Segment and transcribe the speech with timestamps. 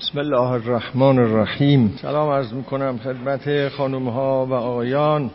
[0.00, 1.94] بسم الله الرحمن الرحیم.
[2.02, 5.30] سلام عرض می‌کنم خدمت خانم ها و آقایان.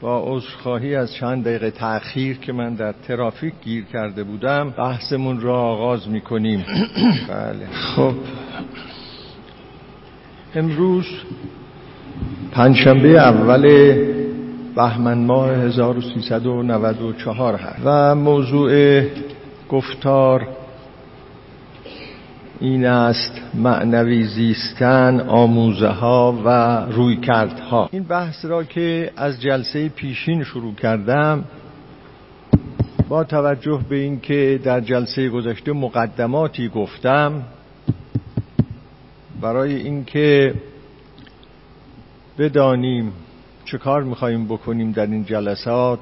[0.00, 5.60] با عذرخواهی از چند دقیقه تأخیر که من در ترافیک گیر کرده بودم بحثمون را
[5.60, 6.64] آغاز می‌کنیم.
[7.28, 7.66] بله.
[7.72, 8.12] خب.
[10.54, 11.06] امروز
[12.52, 13.94] پنجشنبه اول
[14.76, 19.02] بهمن ماه 1394 هست و موضوع
[19.68, 20.48] گفتار
[22.60, 26.50] این است معنوی زیستن آموزه ها و
[26.92, 27.18] روی
[27.70, 31.44] ها این بحث را که از جلسه پیشین شروع کردم
[33.08, 37.42] با توجه به اینکه در جلسه گذشته مقدماتی گفتم
[39.40, 40.54] برای اینکه
[42.38, 43.12] بدانیم
[43.64, 45.98] چه کار میخواییم بکنیم در این جلسات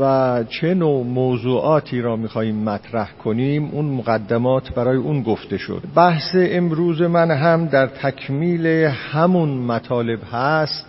[0.00, 5.82] و چه نوع موضوعاتی را میخواییم مطرح کنیم اون مقدمات برای اون گفته شد.
[5.94, 10.86] بحث امروز من هم در تکمیل همون مطالب هست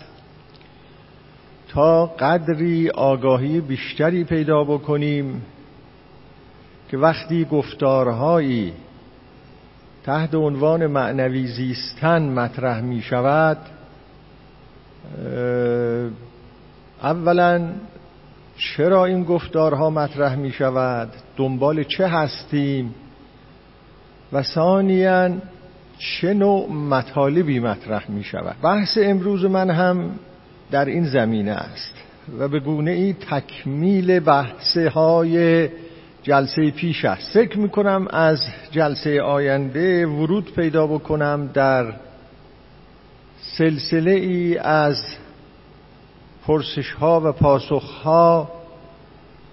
[1.69, 5.41] تا قدری آگاهی بیشتری پیدا بکنیم
[6.89, 8.73] که وقتی گفتارهایی
[10.03, 13.57] تحت عنوان معنوی زیستن مطرح می شود
[17.03, 17.69] اولا
[18.57, 22.95] چرا این گفتارها مطرح می شود؟ دنبال چه هستیم؟
[24.33, 25.29] و ثانیا
[25.97, 30.11] چه نوع مطالبی مطرح می شود؟ بحث امروز من هم
[30.71, 31.93] در این زمینه است
[32.39, 35.69] و به گونه ای تکمیل بحث های
[36.23, 37.33] جلسه پیش است.
[37.33, 38.39] فکر می کنم از
[38.71, 41.93] جلسه آینده ورود پیدا بکنم در
[43.57, 45.01] سلسله ای از
[46.47, 48.51] پرسش ها و پاسخ ها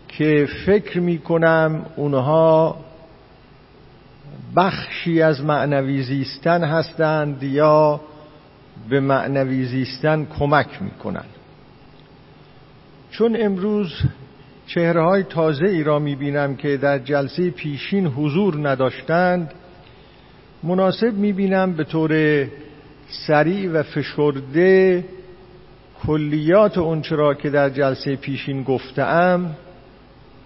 [0.09, 2.77] که فکر می کنم اونها
[4.57, 8.01] بخشی از معنوی زیستن هستند یا
[8.89, 11.31] به معنوی زیستن کمک می کنند
[13.11, 13.93] چون امروز
[14.67, 19.53] چهره های تازه ای را می بینم که در جلسه پیشین حضور نداشتند
[20.63, 22.47] مناسب می بینم به طور
[23.27, 25.05] سریع و فشرده
[26.07, 29.57] کلیات اونچه را که در جلسه پیشین گفتم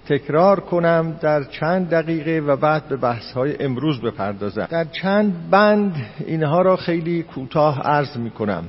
[0.08, 4.68] تکرار کنم در چند دقیقه و بعد به بحث های امروز بپردازم.
[4.70, 8.64] در چند بند اینها را خیلی کوتاه عرض می کنم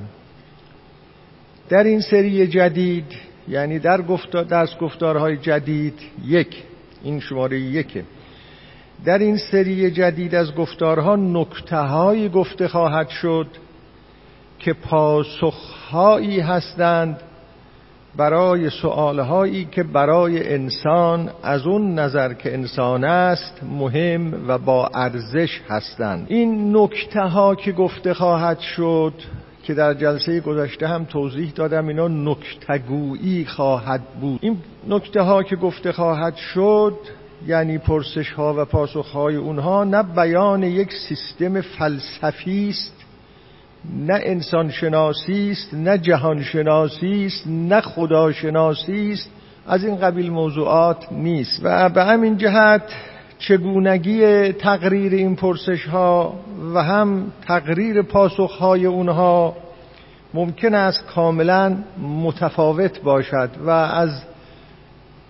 [1.68, 3.14] در این سری جدید
[3.48, 6.62] یعنی در گفتار درس گفتارهای جدید یک
[7.02, 8.04] این شماره یکه
[9.04, 13.46] در این سری جدید از گفتارها نکته گفته خواهد شد
[14.60, 17.20] که پاسخهایی هستند
[18.16, 25.60] برای سؤالهایی که برای انسان از اون نظر که انسان است مهم و با ارزش
[25.68, 26.26] هستند.
[26.28, 29.14] این نکته ها که گفته خواهد شد
[29.62, 34.38] که در جلسه گذشته هم توضیح دادم اینا نکتگویی خواهد بود.
[34.42, 34.56] این
[34.88, 36.98] نکته ها که گفته خواهد شد
[37.46, 42.99] یعنی پرسش ها و پاسخ های اونها نه بیان یک سیستم فلسفی است
[43.84, 49.30] نه انسان شناسی است نه جهان شناسی است نه خدا شناسی است.
[49.66, 51.60] از این قبیل موضوعات نیست.
[51.62, 52.82] و به همین جهت
[53.38, 56.34] چگونگی تقریر این پرسش ها
[56.74, 59.56] و هم تقریر پاسخ های اونها
[60.34, 61.76] ممکن است کاملا
[62.24, 64.22] متفاوت باشد و از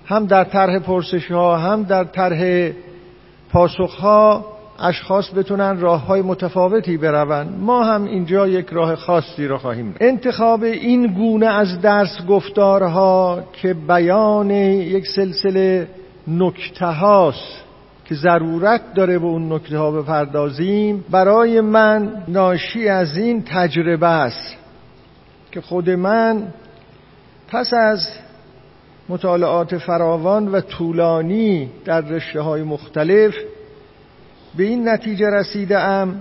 [0.06, 2.70] هم در طرح پرسش ها هم در طرح
[3.52, 4.49] پاسخ ها
[4.80, 7.58] اشخاص بتونن راه های متفاوتی بروند.
[7.60, 13.74] ما هم اینجا یک راه خاصی را خواهیم انتخاب این گونه از درس گفتارها که
[13.74, 15.88] بیان یک سلسله
[16.28, 17.64] نکته هاست
[18.04, 24.56] که ضرورت داره به اون نکته ها بپردازیم برای من ناشی از این تجربه است
[25.52, 26.42] که خود من
[27.48, 28.08] پس از
[29.08, 33.34] مطالعات فراوان و طولانی در رشته های مختلف
[34.56, 36.20] به این نتیجه رسیده ام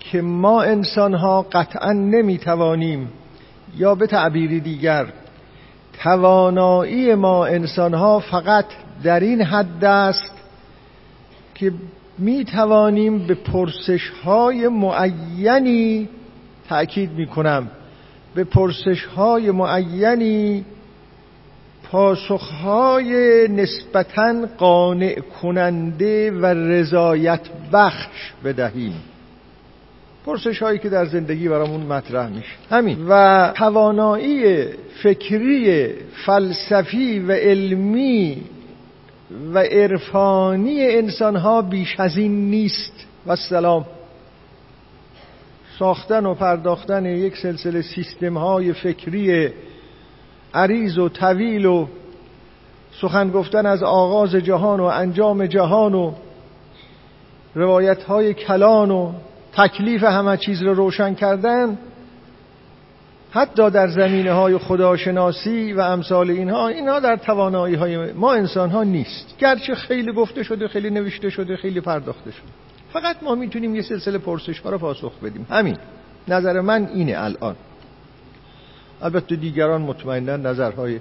[0.00, 3.08] که ما انسان ها قطعا نمی توانیم
[3.76, 5.06] یا به تعبیری دیگر
[6.02, 8.64] توانایی ما انسان ها فقط
[9.02, 10.32] در این حد است
[11.54, 11.72] که
[12.18, 16.08] می توانیم به پرسش های معینی
[16.68, 17.70] تأکید می کنم
[18.34, 20.64] به پرسش های معینی
[21.90, 27.40] پاسخهای نسبتا قانع کننده و رضایت
[27.72, 28.94] بخش بدهیم.
[30.26, 32.52] پرسش هایی که در زندگی برامون مطرح میشه.
[32.70, 33.06] همین.
[33.08, 34.64] و توانایی
[35.02, 35.88] فکری
[36.26, 38.42] فلسفی و علمی
[39.54, 42.92] و عرفانی انسان ها بیش از این نیست.
[43.26, 43.84] و سلام
[45.78, 49.50] ساختن و پرداختن یک سلسله سیستم های فکری
[50.54, 51.86] عریض و طویل و
[53.00, 56.12] سخن گفتن از آغاز جهان و انجام جهان و
[57.54, 59.12] روایت های کلان و
[59.52, 61.78] تکلیف همه چیز رو روشن کردن
[63.30, 68.82] حتی در زمینه های خداشناسی و امثال اینها اینها در توانایی های ما انسان ها
[68.82, 69.34] نیست.
[69.38, 72.48] گرچه خیلی گفته شده خیلی نوشته شده خیلی پرداخته شده.
[72.92, 75.46] فقط ما می‌تونیم یه سلسله پرسش ها پاسخ بدیم.
[75.50, 75.76] همین.
[76.28, 77.56] نظر من اینه الان.
[79.02, 81.00] البته دیگران مطمئنا نظرهای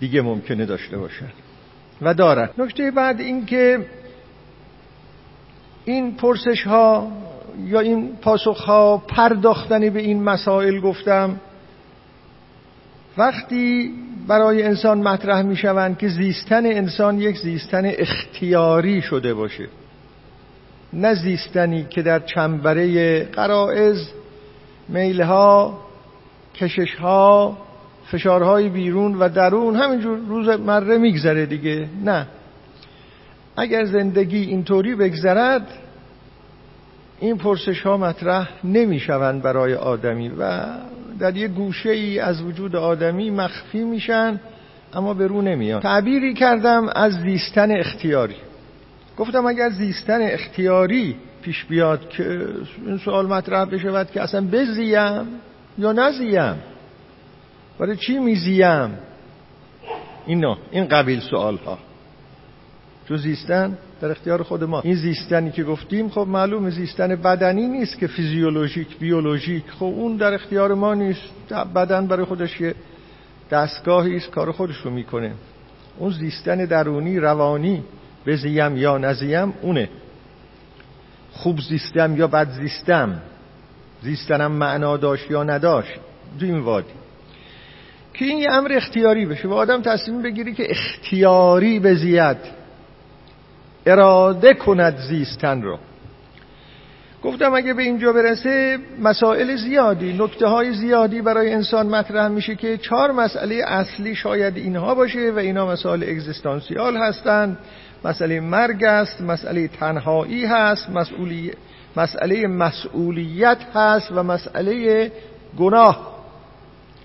[0.00, 1.28] دیگه ممکنه داشته باشن.
[2.02, 2.48] و دارن.
[2.58, 3.86] نکته بعد این که
[5.84, 7.12] این پرسش ها
[7.64, 11.40] یا این پاسخ ها پرداختنی به این مسائل گفتم
[13.18, 13.94] وقتی
[14.28, 19.68] برای انسان مطرح می شوند که زیستن انسان یک زیستن اختیاری شده باشه.
[20.92, 24.08] نه زیستنی که در چنبره قرائز
[24.88, 25.83] میلها
[26.54, 27.58] کششها
[28.10, 31.88] فشارهای بیرون و درون همینجور روز مره میگذره دیگه.
[32.04, 32.26] نه.
[33.56, 35.66] اگر زندگی اینطوری بگذرد
[37.20, 40.64] این پرسش ها مطرح نمی شوند برای آدمی و
[41.18, 44.40] در یک گوشه ای از وجود آدمی مخفی میشن
[44.94, 45.80] اما به رو نمیان.
[45.80, 48.36] تعبیری کردم از زیستن اختیاری.
[49.18, 52.46] گفتم اگر زیستن اختیاری پیش بیاد که
[52.86, 55.26] این سوال مطرح بشود که اصلا بزیم
[55.78, 56.54] یا نزیم
[57.78, 58.98] برای چی میزیم
[60.26, 61.78] اینا این قبیل سوال ها
[63.08, 64.80] چون زیستن در اختیار خود ما.
[64.80, 69.64] این زیستنی که گفتیم خب معلوم زیستن بدنی نیست که فیزیولوژیک بیولوژیک.
[69.70, 71.22] خب اون در اختیار ما نیست.
[71.74, 72.74] بدن برای خودش یه
[73.50, 75.32] دستگاهی است کار خودش رو می‌کنه.
[75.98, 77.82] اون زیستن درونی روانی
[78.26, 79.88] بزیم یا نزیم اونه.
[81.32, 83.22] خوب زیستم یا بد زیستم.
[84.04, 86.00] زیستنم معنا داشت یا نداشت
[86.38, 86.92] دو این وادی.
[88.14, 92.36] که این یه امر اختیاری بشه و آدم تصمیم بگیری که اختیاری بزید
[93.86, 95.78] اراده کند زیستن رو.
[97.22, 102.76] گفتم اگه به اینجا برسه مسائل زیادی نکته های زیادی برای انسان مطرح میشه که
[102.76, 107.58] چهار مسئله اصلی شاید اینها باشه و اینا مسائل اگزیستانسیال هستند
[108.04, 111.52] مسئله مرگ است مسئله تنهایی هست مسئولی...
[111.96, 115.12] مسئله مسئولیت هست و مسئله
[115.58, 116.14] گناه.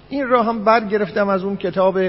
[0.09, 1.99] این را هم برگرفتم از اون کتاب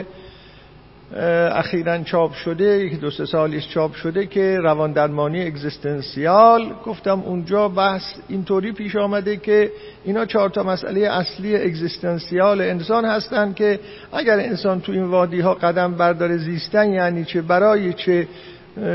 [1.53, 6.73] اخیرا چاپ شده یک دو سه سالیش چاپ شده که روان درمانی اگزیستنسیال.
[6.87, 9.73] گفتم اونجا بحث اینطوری پیش آمده که
[10.05, 13.81] اینا چهار تا مسئله اصلی اگزیستنسیال انسان هستند که
[14.13, 18.29] اگر انسان تو این وادی ها قدم برداره زیستن یعنی چه برای چه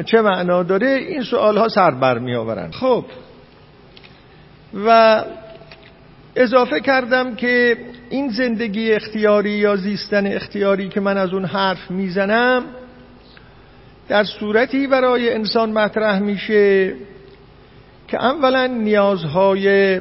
[0.05, 3.05] چه معنا داره این سوال ها سر بر می آورن خب
[4.75, 5.23] و
[6.35, 7.77] اضافه کردم که
[8.09, 12.63] این زندگی اختیاری یا زیستن اختیاری که من از اون حرف می‌زنم
[14.07, 16.93] در صورتی برای انسان مطرح میشه
[18.07, 19.99] که اولا نیازهای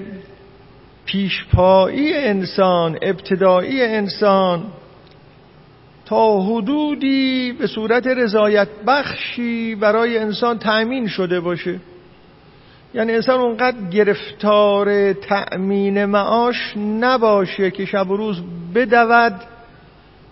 [1.04, 4.64] پیشپایی انسان ابتدایی انسان
[6.06, 11.80] تا حدودی به صورت رضایت بخشی برای انسان تأمین شده باشه.
[12.94, 18.42] یعنی انسان اونقدر گرفتار تأمین معاش نباشه که شب و روز
[18.74, 19.34] بدود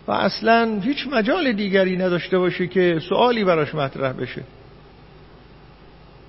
[0.07, 4.43] و اصلا هیچ مجال دیگری نداشته باشه که سوالی براش مطرح بشه.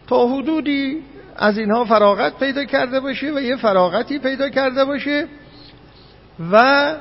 [0.07, 0.97] تا حدودی
[1.35, 5.27] از اینها فراغت پیدا کرده باشه و یه فراغتی پیدا کرده باشه
[6.51, 6.95] و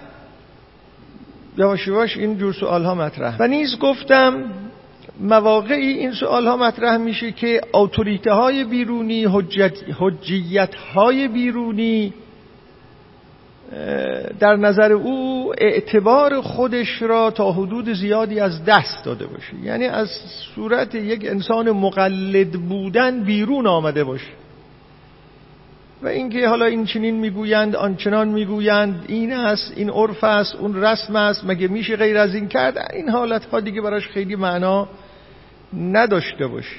[1.59, 3.37] یواش یواش این جور سوال ها مطرح.
[3.39, 4.45] و نیز گفتم
[5.21, 12.13] مواقعی این سوال ها مطرح میشه که اتوریته های بیرونی حجت، حجیت های بیرونی
[14.41, 19.57] در نظر او اعتبار خودش را تا حدود زیادی از دست داده باشه.
[19.63, 20.09] یعنی از
[20.55, 24.33] صورت یک انسان مقلد بودن بیرون آمده باشه.
[26.03, 31.17] و اینکه حالا این چنین می‌گویند آنچنان می‌گویند این است این عرف است اون رسم
[31.17, 34.89] است مگه میشه غیر از این کرد؟ این حالت ها دیگه براش خیلی معنا
[35.75, 36.77] نداشته باشه.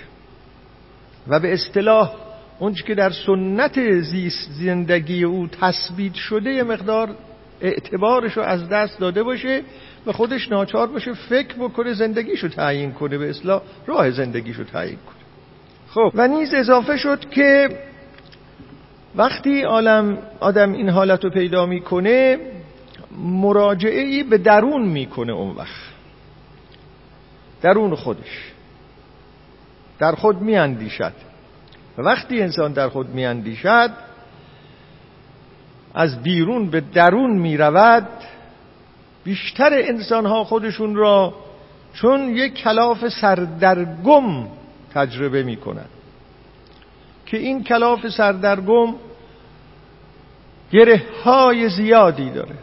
[1.27, 2.13] و به اصطلاح
[2.59, 7.15] اون که در سنت زیست زندگی او تثبیت شده یه مقدار
[7.61, 9.61] اعتبارش رو از دست داده باشه
[10.05, 15.15] و خودش ناچار باشه فکر بکنه زندگیشو تعیین کنه به اصطلاح راه زندگیشو تعیین کنه.
[15.89, 17.69] خب و نیز اضافه شد که
[19.15, 22.37] وقتی عالم آدم این حالت رو پیدا می‌کنه
[23.17, 25.93] مراجعه ای به درون می‌کنه اون وقت.
[27.61, 28.52] درون خودش.
[29.99, 31.13] در خود میاندیشد.
[31.97, 33.91] و وقتی انسان در خود میاندیشد
[35.93, 38.07] از بیرون به درون می‌رود
[39.23, 41.33] بیشتر انسان ها خودشون را
[41.93, 44.47] چون یک کلاف سردرگم
[44.93, 45.89] تجربه می‌کنند
[47.25, 48.95] که این کلاف سردرگم
[50.71, 52.55] گره های زیادی داره.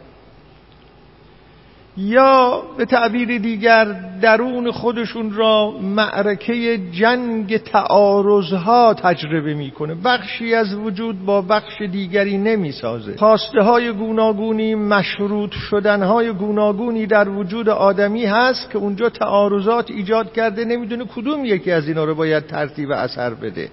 [2.00, 3.85] یا به تعبیر دیگر
[4.23, 9.95] درون خودشون را معرکه جنگ تعارضها تجربه می‌کنه.
[10.04, 13.16] بخشی از وجود با بخش دیگری نمی‌سازه.
[13.16, 20.33] خواسته های گوناگونی مشروط شدن های گوناگونی در وجود آدمی هست که اونجا تعارضات ایجاد
[20.33, 23.69] کرده نمی‌دونه کدوم یکی از اینا رو باید ترتیب اثر بده.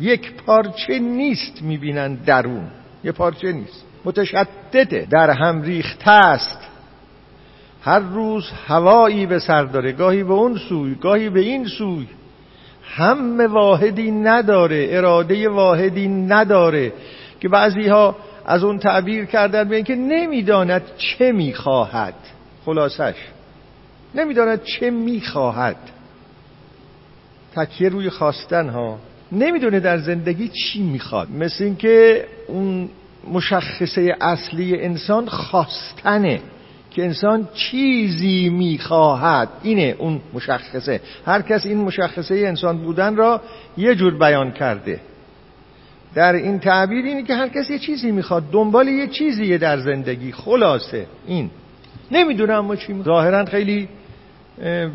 [0.00, 2.64] یک پارچه نیست می‌بینن درون.
[3.04, 3.84] یه پارچه نیست.
[4.04, 5.06] متشدده.
[5.10, 6.67] در هم ریخته است.
[7.82, 9.92] هر روز هوایی به سر داره.
[9.92, 12.06] گاهی به اون سوی گاهی به این سوی.
[12.82, 16.92] هم واحدی نداره اراده واحدی نداره
[17.40, 18.16] که بعضی ها
[18.46, 22.14] از اون تعبیر کردن به اینکه نمی‌داند چه می‌خواهد.
[22.64, 23.14] خلاصش
[24.14, 25.76] نمی‌داند چه می‌خواهد.
[27.56, 28.98] تکیه روی خواستن ها.
[29.32, 31.30] نمی‌دونه در زندگی چی می‌خواد.
[31.30, 32.88] مثل اینکه اون
[33.32, 36.40] مشخصه اصلی انسان خواستنه.
[36.98, 39.48] که انسان چیزی می‌خواهد.
[39.62, 41.00] اینه اون مشخصه.
[41.26, 43.40] هر کس این مشخصه انسان بودن را
[43.76, 45.00] یه جور بیان کرده.
[46.14, 48.44] در این تعبیر اینه که هر کس یه چیزی می‌خواد.
[48.52, 50.32] دنبال یه چیزیه در زندگی.
[50.32, 51.06] خلاصه.
[51.26, 51.50] این.
[52.10, 53.88] نمی‌دونم اما چی ظاهرا خیلی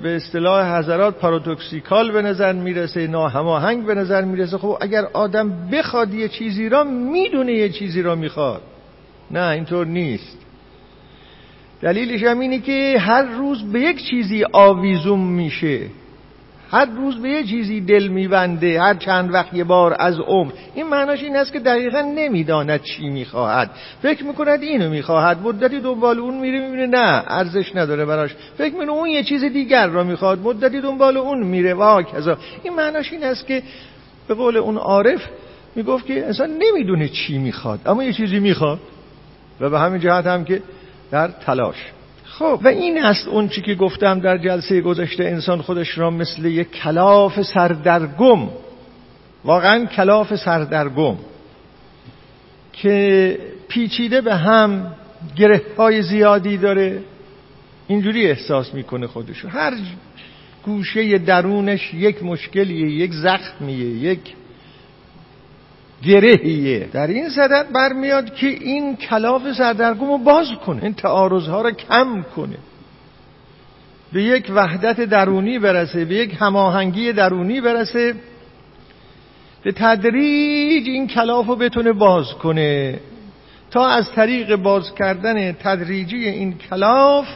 [0.04, 4.58] به اصطلاح حضرات پارادوکسیکال به نظر می‌رسه ناهماهنگ به نظر می‌رسه.
[4.58, 8.62] خب اگر آدم بخواد یه چیزی را می‌دونه یه چیزی را می‌خواد.
[9.32, 10.38] نه اینطور نیست.
[11.84, 15.80] دلیلش هم اینه که هر روز به یک چیزی آویزون میشه.
[16.72, 20.52] هر روز به یه چیزی دل میبنده هر چند وقت یه بار از عمر.
[20.76, 23.72] این معناش این است که دقیقا نمی‌داند چی می‌خواهد.
[24.02, 25.42] فکر می‌کند اینو می‌خواهد.
[25.42, 28.36] مدتی دنبال اون میره می‌بینه نه ارزش نداره براش.
[28.58, 30.40] فکر می‌کنه اون یه چیز دیگر را می‌خواد.
[30.40, 31.74] مدتی دنبال اون میره.
[31.74, 32.38] و کذا.
[32.64, 33.64] این معناش این است که
[34.28, 35.22] به قول اون عارف
[35.76, 38.80] می‌گفت که انسان نمی‌دونه چی می‌خواد اما یه چیزی می‌خواد.
[39.60, 40.62] و به همین جهت هم که
[41.14, 41.76] در تلاش.
[42.26, 46.46] خب و این است اون چی که گفتم در جلسه گذشته انسان خودش را مثل
[46.46, 48.50] یک کلاف سردرگم
[49.44, 51.16] واقعا کلاف سردرگم
[52.74, 54.96] که پیچیده به هم
[55.36, 57.02] گره های زیادی داره.
[57.88, 59.74] اینجوری احساس می‌کنه خودشو هر
[60.66, 64.20] گوشه درونش یک مشکلیه یک زخمیه یک
[66.06, 66.90] گرهیه.
[66.94, 72.26] در این صدد برمیاد که این کلاف سردرگم رو باز کنه این تعارضها رو کم
[72.36, 72.58] کنه.
[74.14, 78.14] به یک وحدت درونی برسه به یک هماهنگی درونی برسه.
[79.64, 83.00] به تدریج این کلاف رو بتونه باز کنه.
[83.72, 87.28] تا از طریق باز کردن تدریجی این کلاف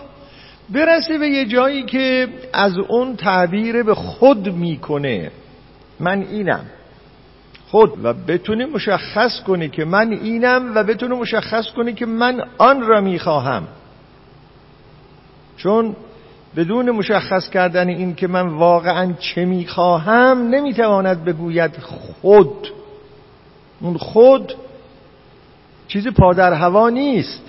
[0.69, 5.31] برسه به یه جایی که از اون تعبیر به خود می‌کنه.
[5.99, 6.65] من اینم.
[7.71, 12.81] خود و بتونه مشخص کنه که من اینم و بتونه مشخص کنه که من آن
[12.81, 13.67] را می‌خواهم.
[15.57, 15.95] چون
[16.55, 22.67] بدون مشخص کردن این که من واقعا چه می‌خواهم نمی‌تواند بگوید خود.
[23.81, 24.53] اون خود
[25.87, 27.43] چیز پادر هوا نیست.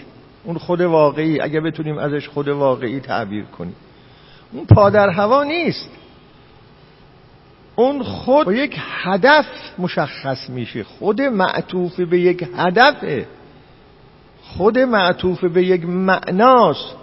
[0.45, 3.77] اون خود واقعی اگه بتونیم ازش خود واقعی تعبیر کنیم.
[4.53, 5.91] اون پادر هوا نیست.
[7.79, 9.47] اون خود با یک هدف
[9.79, 10.85] مشخص میشه.
[10.85, 13.27] خود معطوف به یک هدفه
[14.43, 16.97] خود معطوف به یک معناست.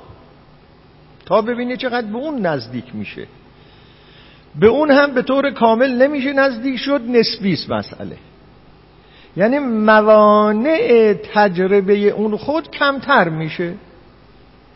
[1.26, 3.28] تا ببینی چقدر به اون نزدیک میشه.
[4.60, 7.02] به اون هم به طور کامل نمیشه نزدیک شد.
[7.08, 8.18] نسبیس مسئله.
[9.38, 13.74] یعنی موانع تجربه اون خود کمتر میشه.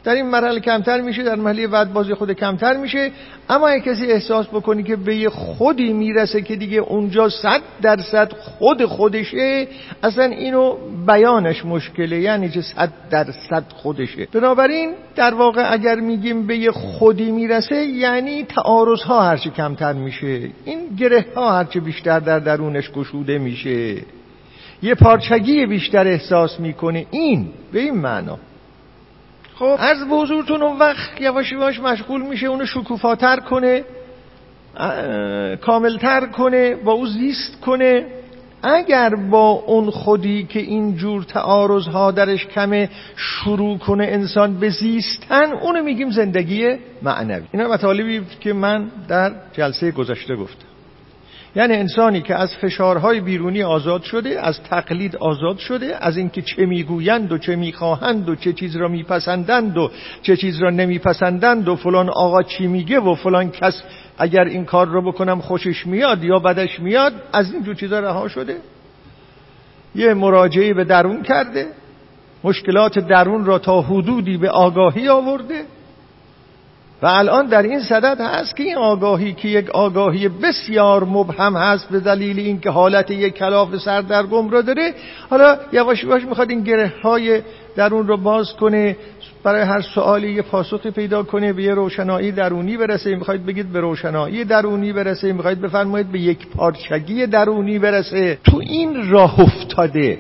[0.10, 3.12] در این مرحله کمتر میشه در مرحله بعد بازی خود کمتر میشه.
[3.50, 8.34] اما اگه کسی احساس بکنی که به یه خودی می‌رسه که دیگه اونجا صد درصد
[8.34, 9.68] خود خودشه
[10.04, 10.76] اصلا اینو
[11.08, 14.28] بیانش مشکله یعنی چه صد درصد خودشه.
[14.32, 20.50] بنابراین در واقع اگر میگیم به یه خودی می‌رسه یعنی تعارض ها هرچی کمتر میشه.
[20.66, 23.98] این گره ها هرچی بیشتر در درونش گشوده میشه.
[24.84, 27.06] یه پارچگی بیشتر احساس می‌کنه.
[27.12, 28.40] این به این معنا.
[29.60, 29.76] خب.
[29.80, 33.84] از به حضورتون اون وقت یواش یواش مشغول میشه اونو شکوفاتر کنه
[35.62, 38.06] کاملتر کنه با او زیست کنه.
[38.64, 45.52] اگر با اون خودی که این جور تعارض درش کمه شروع کنه انسان به زیستن
[45.52, 47.46] اونو میگیم زندگی معنوی.
[47.52, 50.69] اینا مطالبی که من در جلسه گذشته گفتم.
[51.56, 56.66] یعنی انسانی که از فشارهای بیرونی آزاد شده از تقلید آزاد شده از اینکه چه
[56.66, 59.92] می‌گویند و چه می‌خواهند و چه چیز را میپسندند و
[60.22, 63.84] چه چیز را نمیپسندند و فلان آقا چی میگه و فلان کس
[64.18, 68.58] اگر این کار رو بکنم خوشش میاد یا بدش میاد از اینجور چیزا رها شده.
[69.96, 71.68] یه مراجعه به درون کرده
[72.44, 75.64] مشکلات درون را تا حدودی به آگاهی آورده.
[77.02, 81.90] و الان در این صدد هست که این آگاهی که یک آگاهی بسیار مبهم هست
[81.90, 84.94] به دلیل اینکه حالت یک کلاف سردرگم را داره
[85.30, 87.42] حالا یواش یواش می‌خواد این گره های
[87.76, 88.96] درون رو باز کنه
[89.44, 93.16] برای هر سوالی یه پاسخی پیدا کنه به یه روشنایی درونی برسه.
[93.16, 98.38] می‌خواید بگید به روشنایی درونی برسه می‌خواید بفرمایید به یک پارچگی درونی برسه.
[98.44, 100.20] تو این راه افتاده.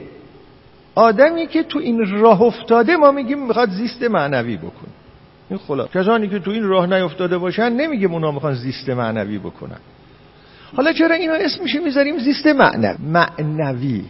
[0.95, 4.98] آدمی که تو این راه افتاده ما میگیم می‌خواد زیست معنوی بکنه.
[5.49, 9.79] این خلاص کسانی که تو این راه نیفتاده باشن نمیگیم اونا می‌خوان زیست معنوی بکنن.
[10.77, 14.05] حالا چرا اینو اسمش می‌ذاریم زیست معنوی؟ معنوی.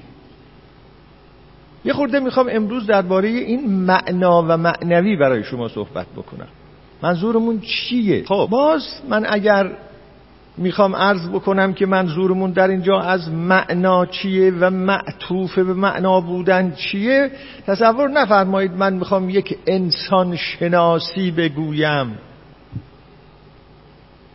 [1.85, 6.47] یه خورده می‌خوام امروز درباره این معنا و معنوی برای شما صحبت بکنم.
[7.01, 8.47] منظورمون چیه؟ خب.
[8.51, 9.71] باز من اگر
[10.59, 16.71] می‌خوام عرض بکنم که منظورمون در اینجا از معنا چیه و معطوف به معنا بودن
[16.71, 17.31] چیه؟
[17.67, 22.17] تصور نفرمایید من می‌خوام یک انسان شناسی بگویم.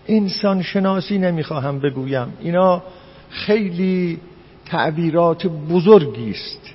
[0.08, 2.32] انسان شناسی نمی‌خواهم بگویم.
[2.40, 2.82] اینا
[3.30, 4.20] خیلی
[4.66, 6.74] تعبیرات بزرگی است.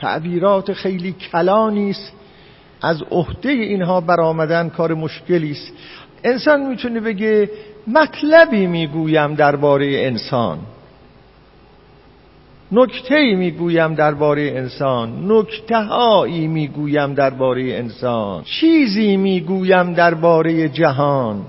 [0.00, 2.12] تعبیرات خیلی کلانی است.
[2.82, 5.72] از عهده اینها برآمدن کار مشکلی است.
[6.24, 7.50] انسان می‌تونه بگه
[7.86, 10.58] مطلبی می‌گویم درباره انسان.
[12.72, 15.32] نکته ای می‌گویم درباره انسان.
[15.32, 18.42] نکته هایی می‌گویم درباره انسان.
[18.42, 21.44] چیزی می‌گویم درباره جهان.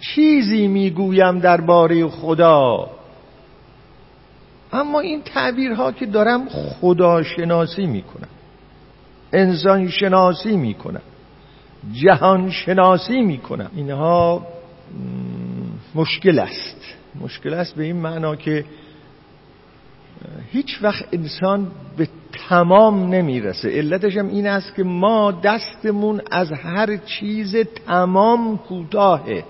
[0.00, 2.90] چیزی می‌گویم درباره خدا.
[4.72, 8.28] اما این تعبیرها که دارم خداشناسی می‌کنم.
[9.32, 11.02] انسان شناسی می‌کنم.
[11.92, 13.70] جهان شناسی می‌کنم.
[13.76, 14.46] اینها
[15.94, 16.76] مشکل است.
[17.20, 18.64] مشکل است به این معنا که
[20.52, 22.08] هیچ وقت انسان به
[22.48, 23.68] تمام نمی‌رسه.
[23.68, 29.44] علتش هم این است که ما دستمون از هر چیز تمام کوتاهه.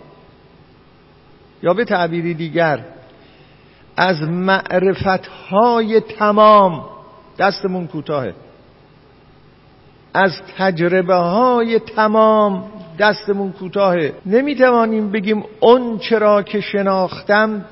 [1.62, 2.85] یا به تعبیری دیگر
[3.96, 6.85] از معرفت های تمام
[7.38, 8.35] دستمون کوتاهه.
[10.14, 14.14] از تجربه های تمام دستمون کوتاهه.
[14.26, 17.64] نمی‌توانیم بگیم اون چرا که شناختم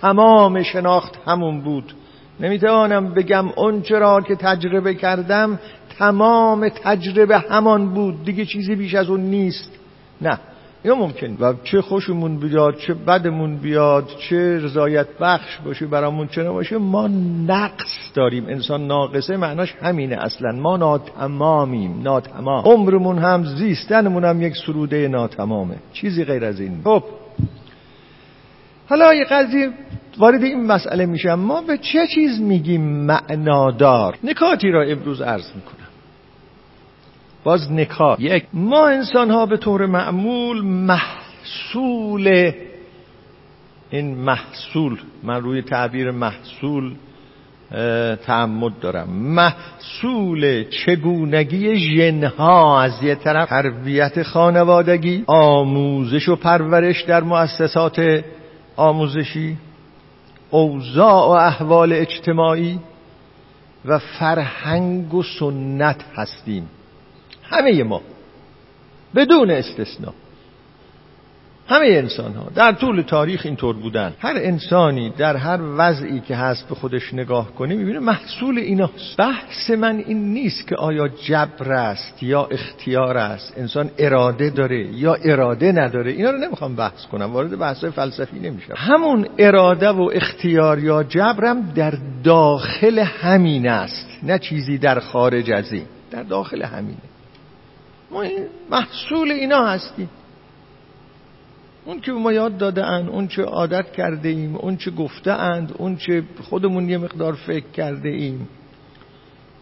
[0.00, 1.94] تمام شناخت همون بود.
[2.40, 5.58] نمی‌توانم بگم اون چرا که تجربه کردم
[5.98, 8.24] تمام تجربه همان بود.
[8.24, 9.70] دیگه چیزی بیش از اون نیست.
[10.20, 10.38] نه.
[10.84, 11.36] یا ممکن.
[11.40, 17.08] و چه خوشمون بیاد چه بدمون بیاد چه رضایت بخش باشه برامون چه نباشه ما
[17.46, 18.46] نقص داریم.
[18.46, 20.52] انسان ناقصه معناش همینه اصلا.
[20.52, 22.64] ما ناتمامیم ناتمام.
[22.64, 25.74] عمرمون هم زیستنمون هم یک سروده ناتمامه.
[25.92, 26.80] چیزی غیر از این.
[26.84, 27.02] خب.
[28.88, 29.70] حالا یه قضیه
[30.18, 31.34] وارد این مسئله میشم.
[31.34, 35.87] ما به چه چیز میگیم معنادار؟ نکاتی را امروز عرض می‌کنم.
[37.48, 42.52] باز نکات یک ما انسان ها به طور معمول محصول
[43.90, 46.94] این محصول من روی تعبیر محصول
[48.26, 49.08] تعمد دارم.
[49.10, 58.24] محصول چگونگی ژنها از یه طرف تربیت خانوادگی آموزش و پرورش در مؤسسات
[58.76, 59.56] آموزشی
[60.50, 62.78] اوضاع و احوال اجتماعی
[63.84, 66.68] و فرهنگ و سنت هستیم.
[67.50, 68.00] همه ما.
[69.14, 70.14] بدون استثنا
[71.68, 74.14] همه انسان ها در طول تاریخ اینطور بودن.
[74.18, 79.16] هر انسانی در هر وضعی که هست به خودش نگاه کنه می‌بینه محصول ایناست.
[79.18, 83.54] بحث من این نیست که آیا جبر است یا اختیار است.
[83.56, 86.10] انسان اراده داره یا اراده نداره.
[86.10, 87.32] اینا رو نمی‌خوام بحث کنم.
[87.32, 88.74] وارد بحث فلسفی نمیشم.
[88.76, 94.08] همون اراده و اختیار یا جبرم در داخل همین است.
[94.22, 95.86] نه چیزی در خارج از این.
[96.10, 96.98] در داخل همینه.
[98.10, 98.24] ما
[98.70, 100.10] محصول اینا هستیم.
[101.84, 105.74] اون که ما یاد داده اند اون چه عادت کرده ایم اون چه گفته اند
[105.78, 108.48] اون چه خودمون یه مقدار فکر کرده ایم.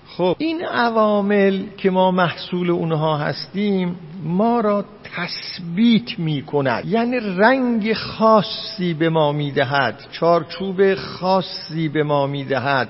[0.06, 7.92] خب این عوامل که ما محصول اونها هستیم ما را تثبیت می کند یعنی رنگ
[7.92, 12.88] خاصی به ما می دهد چارچوب خاصی به ما می دهد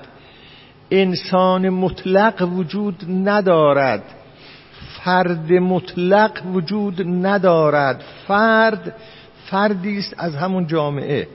[0.91, 4.03] انسان مطلق وجود ندارد.
[5.07, 8.03] فرد مطلق وجود ندارد.
[8.27, 8.95] فرد
[9.49, 11.27] فردی است از همون جامعه.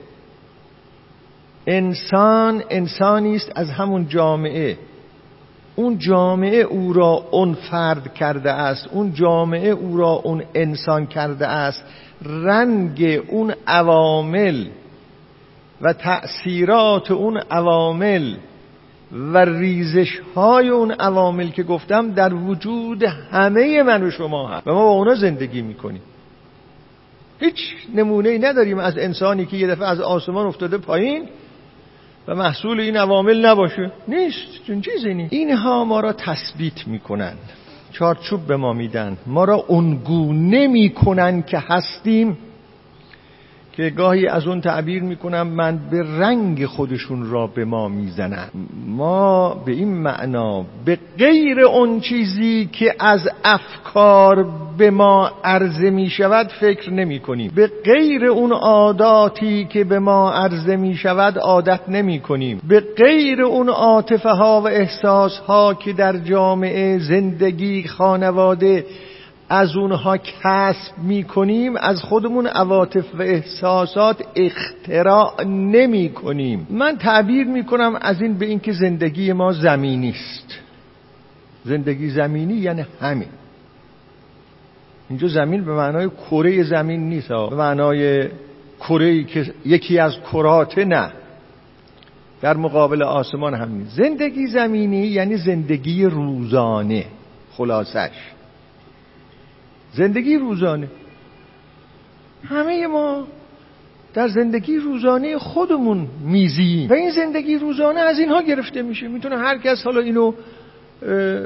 [1.67, 4.79] انسان انسانی است از همون جامعه.
[5.77, 8.89] اون جامعه او را اون فرد کرده است.
[8.91, 11.85] اون جامعه او را اون انسان کرده است.
[12.23, 14.67] رنگ اون عوامل
[15.81, 18.35] و تأثیرات اون عوامل
[19.13, 24.67] و ریزش های اون عوامل که گفتم در وجود همه من و شما هست.
[24.67, 26.03] و ما با اونا زندگی می‌کنیم.
[27.41, 31.25] هیچ نمونه ای نداریم از انسانی که یه دفعه از آسمان افتاده پایین
[32.29, 33.93] و محصول این عوامل نباشه.
[34.09, 34.65] نیست.
[34.67, 35.33] چون چیزی نیست.
[35.33, 37.35] اینها ما را تثبیت می‌کنن
[37.93, 42.39] چارچوب به ما میدن ما را اونگونه می‌کنن که هستیم
[43.73, 48.49] که گاهی از اون تعبیر می‌کنم من به رنگ خودشون را به ما می‌زنن.
[48.87, 54.47] ما به این معنا به غیر اون چیزی که از افکار
[54.79, 60.33] به ما عرضه می شود فکر نمی کنیم به غیر اون عاداتی که به ما
[60.33, 65.93] عرضه می شود عادت نمی کنیم به غیر اون عاطفه ها و احساس ها که
[65.93, 68.85] در جامعه زندگی خانواده
[69.55, 77.99] از اونها کسب می‌کنیم از خودمون عواطف و احساسات اختراع نمی کنیم من تعبیر می‌کنم
[78.01, 80.59] از این به اینکه زندگی ما زمینی است.
[81.65, 83.29] زندگی زمینی یعنی همین.
[85.09, 88.29] اینجا زمین به معنای کره زمین نیست به معنای
[88.81, 91.13] کره که یکی از کرات نه.
[92.41, 93.97] در مقابل آسمان هم نیست.
[93.97, 97.05] زندگی زمینی یعنی زندگی روزانه
[97.57, 98.32] خلاصش.
[99.95, 100.89] زندگی روزانه.
[102.45, 103.27] همه ما
[104.15, 106.91] در زندگی روزانه خودمون میزیم.
[106.91, 109.09] و این زندگی روزانه از اینها گرفته میشه.
[109.09, 110.33] می‌تونه هر کس حالا اینو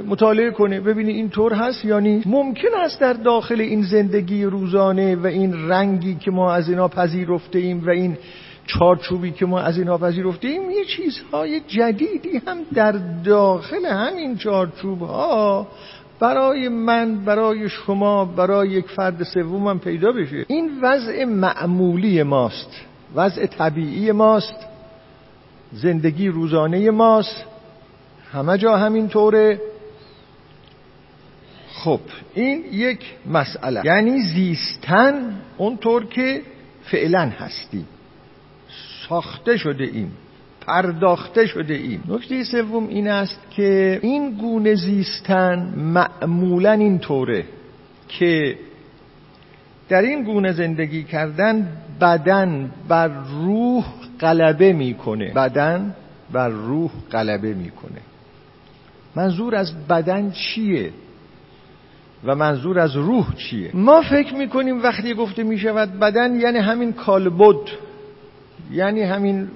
[0.09, 2.27] مطالعه کنه ببینی این طور هست یا نیست.
[2.27, 7.59] ممکن است در داخل این زندگی روزانه و این رنگی که ما از اینا پذیرفته
[7.59, 8.17] ایم و این
[8.67, 15.03] چارچوبی که ما از اینها پذیرفته ایم یه چیزهای جدیدی هم در داخل همین چارچوب
[15.03, 15.67] ها
[16.21, 20.45] برای من برای شما برای یک فرد سومم پیدا بشه.
[20.49, 22.71] این وضع معمولی ماست.
[23.15, 24.67] وضع طبیعی ماست.
[25.73, 27.45] زندگی روزانه ماست.
[28.33, 29.61] همه جا همین طوره
[31.73, 32.01] خب
[32.35, 33.83] این یک مسئله.
[33.85, 36.43] یعنی زیستن اونطور که
[36.83, 37.89] فعلا هستیم.
[39.09, 40.13] ساخته شده ایم.
[40.67, 42.03] پرداخته شده ایم.
[42.09, 47.45] نکته سوم این است که این گونه زیستن معمولا این طوره
[48.09, 48.59] که
[49.89, 51.69] در این گونه زندگی کردن
[52.01, 53.11] بدن بر
[53.45, 53.85] روح
[54.21, 55.33] غلبه می‌کنه.
[55.33, 55.95] بدن
[56.33, 58.01] بر روح غلبه می‌کنه.
[59.17, 60.91] منظور از بدن چیه؟
[62.25, 67.69] و منظور از روح چیه؟ ما فکر می‌کنیم وقتی گفته می‌شود بدن یعنی همین کالبد
[68.73, 69.49] یعنی همین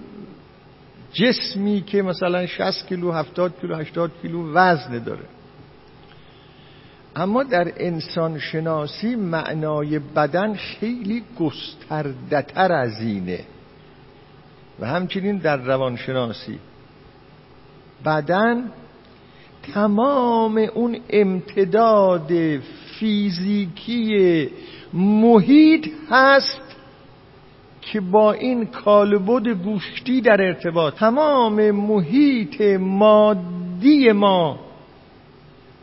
[1.12, 5.24] جسمی که مثلا 60 کیلو 70 کیلو 80 کیلو وزن داره.
[7.16, 13.40] اما در انسان شناسی معنای بدن خیلی گستردتر از اینه.
[14.80, 16.58] و همچنین در روانشناسی.
[18.04, 18.72] بدن
[19.74, 22.30] تمام اون امتداد
[22.98, 24.50] فیزیکی
[24.92, 26.69] محیط هست
[27.82, 34.58] که با این کالبد گوشتی در ارتباط تمام محیط مادی ما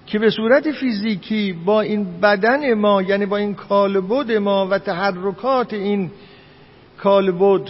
[0.05, 5.73] که به صورت فیزیکی با این بدن ما یعنی با این کالبد ما و تحرکات
[5.73, 6.11] این
[6.97, 7.69] کالبد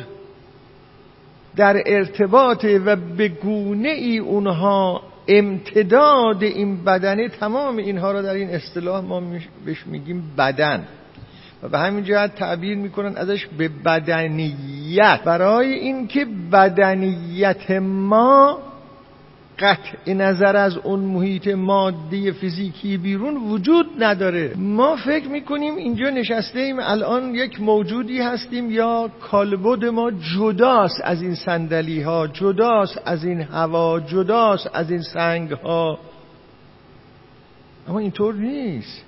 [1.55, 8.49] در ارتباط و به گونه ای اونها امتداد این بدنه تمام اینها را در این
[8.49, 9.21] اصطلاح ما
[9.65, 10.87] بهش میگیم بدن.
[11.63, 15.21] و به همین جهت تعبیر می‌کنن ازش به بدنیت.
[15.25, 18.59] برای اینکه بدنیت ما
[19.59, 24.53] قطع نظر از اون محیط مادی فیزیکی بیرون وجود نداره.
[24.57, 31.21] ما فکر می‌کنیم اینجا نشسته ایم الان یک موجودی هستیم یا کالبد ما جداست از
[31.21, 35.99] این صندلی ها جداست از این هوا جداست از این سنگ ها
[37.89, 39.06] اما اینطور نیست.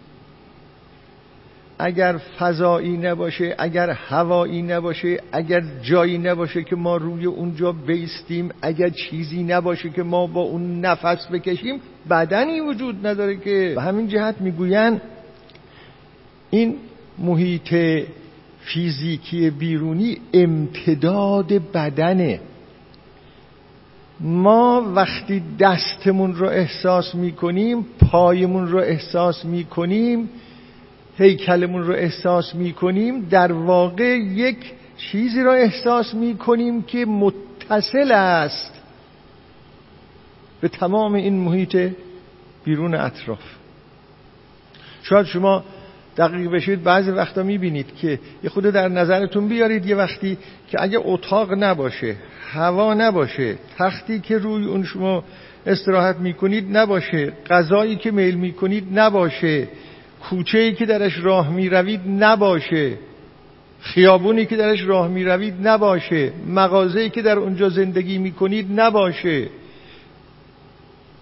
[1.79, 8.89] اگر فضایی نباشه اگر هوایی نباشه اگر جایی نباشه که ما روی اونجا بیستیم اگر
[8.89, 13.71] چیزی نباشه که ما با اون نفس بکشیم بدنی وجود نداره که.
[13.75, 15.01] به همین جهت می‌گوین
[16.49, 16.75] این
[17.17, 17.75] محیط
[18.61, 22.39] فیزیکی بیرونی امتداد بدنه.
[24.19, 30.29] ما وقتی دستمون رو احساس می‌کنیم پایمون رو احساس می‌کنیم
[31.19, 34.57] هیکلمون رو احساس می کنیم در واقع یک
[34.97, 38.73] چیزی را احساس می کنیم که متصل است
[40.61, 41.91] به تمام این محیط
[42.63, 43.39] بیرون اطراف.
[45.03, 45.63] شاید شما
[46.17, 50.99] دقیق بشید بعضی وقتا می‌بینید که یه خود در نظرتون بیارید یه وقتی که اگه
[51.01, 52.15] اتاق نباشه
[52.51, 55.23] هوا نباشه تختی که روی اون شما
[55.65, 59.67] استراحت می‌کنید نباشه غذایی که میل می‌کنید نباشه.
[60.21, 62.97] کوچه ای که درش راه می‌روید نباشه.
[63.79, 66.33] خیابونی که درش راه می‌روید نباشه.
[66.47, 69.47] مغازه‌ای که در اونجا زندگی می‌کنید نباشه.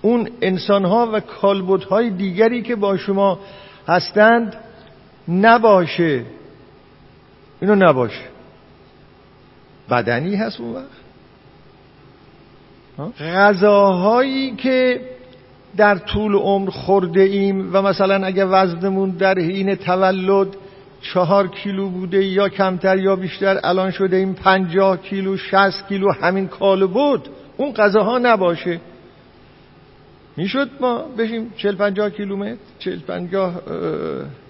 [0.01, 3.39] اون انسانها و کالبدهای دیگری که با شما
[3.87, 4.55] هستند
[5.27, 6.25] نباشه.
[7.61, 8.23] اینو نباشه.
[9.89, 10.97] بدنی هست اون وقت.
[13.19, 15.01] غذاهایی که
[15.77, 20.47] در طول عمر خورده ایم و مثلا اگه وزنمون در حین تولد
[21.01, 26.47] چهار کیلو بوده یا کمتر یا بیشتر الان شده این پنجاه کیلو شست کیلو همین
[26.47, 27.29] کال بود.
[27.57, 28.79] اون غذاها نباشه.
[30.37, 33.61] می‌شد ما بشیم چل پنجاه کیلومتر چل پنجاه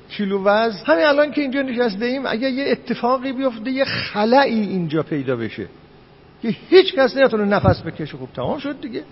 [0.09, 0.77] کیلو وزن.
[0.85, 5.67] همین الان که اینجا نشسته ایم اگر یه اتفاقی بیفته یه خلایی اینجا پیدا بشه
[6.41, 9.03] که هیچ کس نتونه نفس بکشه خوب تمام شد دیگه.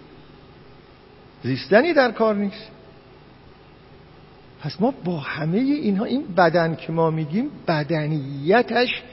[1.43, 2.71] زیستنی در کار نیست.
[4.61, 9.03] پس ما با همه اینها این بدن که ما میگیم بدنیتش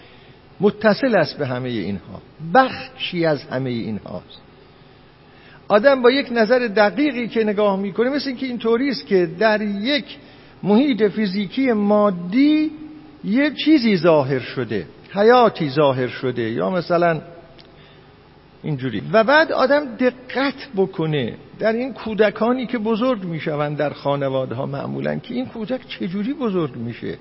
[0.61, 2.22] متصل است به همه اینها.
[2.54, 4.40] بخشی از همه اینهاست.
[5.68, 10.18] آدم با یک نظر دقیقی که نگاه می‌کنه مثل اینکه اینطوری است که در یک
[10.62, 12.70] محیط فیزیکی مادی
[13.24, 16.50] یه چیزی ظاهر شده حیاتی ظاهر شده.
[16.50, 17.20] یا مثلا
[18.62, 19.03] اینجوری.
[19.12, 25.16] و بعد آدم دقت بکنه در این کودکانی که بزرگ می‌شوند در خانواده ها معمولا
[25.16, 27.18] که این کودک چجوری بزرگ میشه.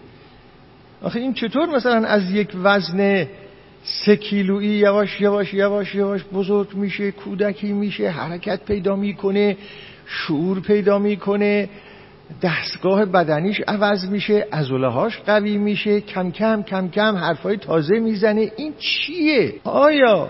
[1.01, 3.27] آخه این چطور مثلا از یک وزن
[3.83, 9.57] سه کیلویی یواش یواش یواش یواش بزرگ میشه کودکی میشه حرکت پیدا می‌کنه
[10.05, 11.69] شعور پیدا می‌کنه
[12.41, 18.51] دستگاه بدنیش عوض میشه هاش قوی میشه کم کم کم کم حرفای تازه می‌زنه.
[18.57, 20.29] این چیه؟ آیا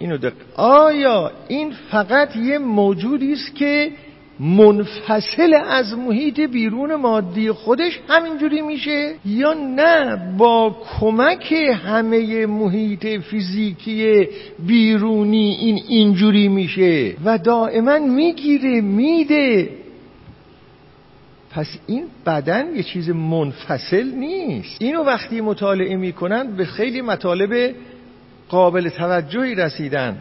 [0.00, 0.32] اینو دق...
[0.56, 3.90] آیا این فقط یه موجودی است که
[4.40, 11.52] منفصل از محیط بیرون مادی خودش همینجوری میشه؟ یا نه با کمک
[11.84, 14.28] همه محیط فیزیکی
[14.66, 19.68] بیرونی این اینجوری میشه و دائما می‌گیره میده.
[21.50, 24.82] پس این بدن یه چیز منفصل نیست.
[24.82, 27.74] اینو وقتی مطالعه می‌کنن به خیلی مطالب
[28.50, 30.18] قابل توجهی رسیدن.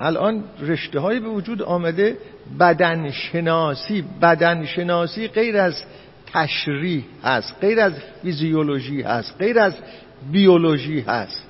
[0.00, 2.16] الان رشته های به وجود آمده
[2.60, 5.84] بدن شناسی بدن شناسی غیر از
[6.32, 9.72] تشریح هست غیر از فیزیولوژی هست غیر از
[10.32, 11.42] بیولوژی هست.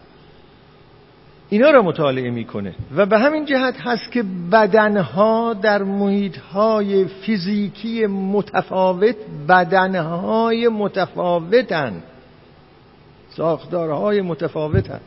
[1.49, 9.17] اینا را مطالعه می‌کنه و به همین جهت هست که بدنها در محیطهای فیزیکی متفاوت
[9.49, 12.03] بدنهای متفاوتن.
[13.37, 15.01] ساختارهای متفاوتن.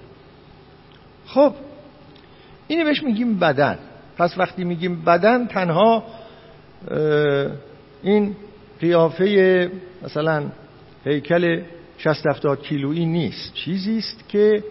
[1.35, 1.53] خب
[2.67, 3.77] اینی بهش میگیم بدن.
[4.17, 6.03] پس وقتی میگیم بدن تنها
[8.03, 8.35] این
[8.79, 9.71] قیافه
[10.03, 10.43] مثلا
[11.05, 11.61] هیکل
[11.97, 13.53] 60 70 کیلویی نیست.
[13.53, 14.63] چیزی است که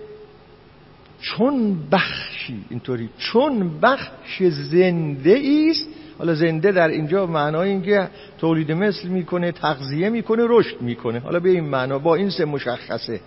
[1.20, 5.88] چون بخشی اینطوری چون بخش زنده است.
[6.18, 11.18] حالا زنده در اینجا معنای اینکه تولید مثل می‌کنه تغذیه می‌کنه رشد می‌کنه.
[11.18, 13.20] حالا به این معنا با این سه مشخصه.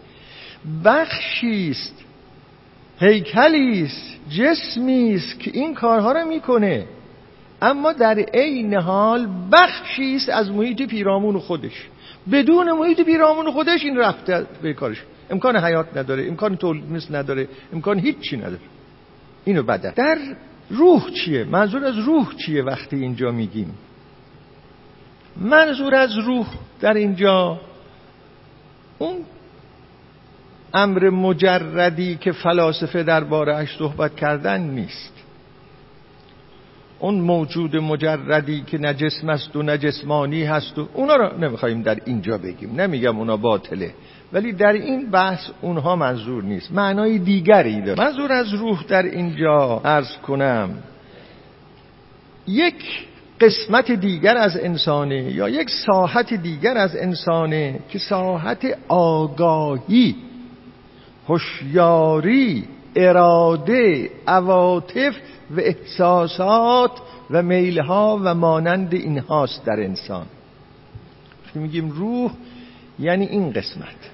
[0.86, 2.07] بخشی است
[3.00, 6.86] هیکلی است جسمی است که این کارها رو می‌کنه.
[7.62, 11.88] اما در عین حال بخشی است از محیط پیرامون خودش.
[12.32, 15.04] بدون محیط پیرامون خودش این رفته به کارش.
[15.30, 18.60] امکان حیات نداره امکان تولید مثل نداره امکان هیچی نداره.
[19.46, 20.18] اینو بدن در
[20.70, 23.74] روح چیه؟ منظور از روح چیه وقتی اینجا میگیم؟
[25.38, 26.48] منظور از روح
[26.82, 27.60] در اینجا
[28.98, 29.18] اون
[30.74, 35.14] امر مجردی که فلاسفه دربارهش صحبت کردن نیست.
[37.00, 42.38] اون موجود مجردی که نجسم است و نجسمانی هست و اونا رو نمی‌خوایم در اینجا
[42.38, 42.82] بگیم.
[42.82, 43.94] نمیگم اونا باطله.
[44.34, 46.72] ولی در این بحث اونها منظور نیست.
[46.72, 48.04] معنای دیگری داره.
[48.04, 50.70] منظور از روح در اینجا عرض کنم.
[52.48, 53.08] یک
[53.42, 60.16] قسمت دیگر از انسانه یا یک ساحت دیگر از انسانه که ساحت آگاهی
[61.28, 65.16] هوشیاری اراده عواطف
[65.52, 66.92] و احساسات
[67.32, 70.26] و میلها و مانند اینهاست در انسان.
[71.56, 72.32] میگیم روح
[73.00, 74.12] یعنی این قسمت.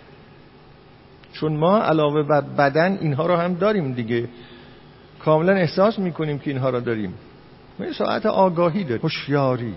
[1.33, 4.29] چون ما علاوه بر بدن اینها رو هم داریم دیگه.
[5.19, 7.13] کاملا احساس می‌کنیم که اینها را داریم.
[7.79, 9.01] ما ساعت آگاهی داریم.
[9.01, 9.73] هوشیاری.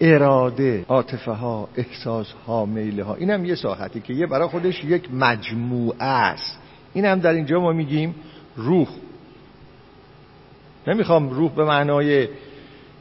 [0.00, 5.14] اراده عاطفه ها احساس ها میل ها اینم یه ساعتی که یه برای خودش یک
[5.14, 6.58] مجموعه است.
[6.94, 8.14] این هم در اینجا ما میگیم
[8.56, 8.88] روح.
[10.86, 12.28] نمی‌خوام روح به معنای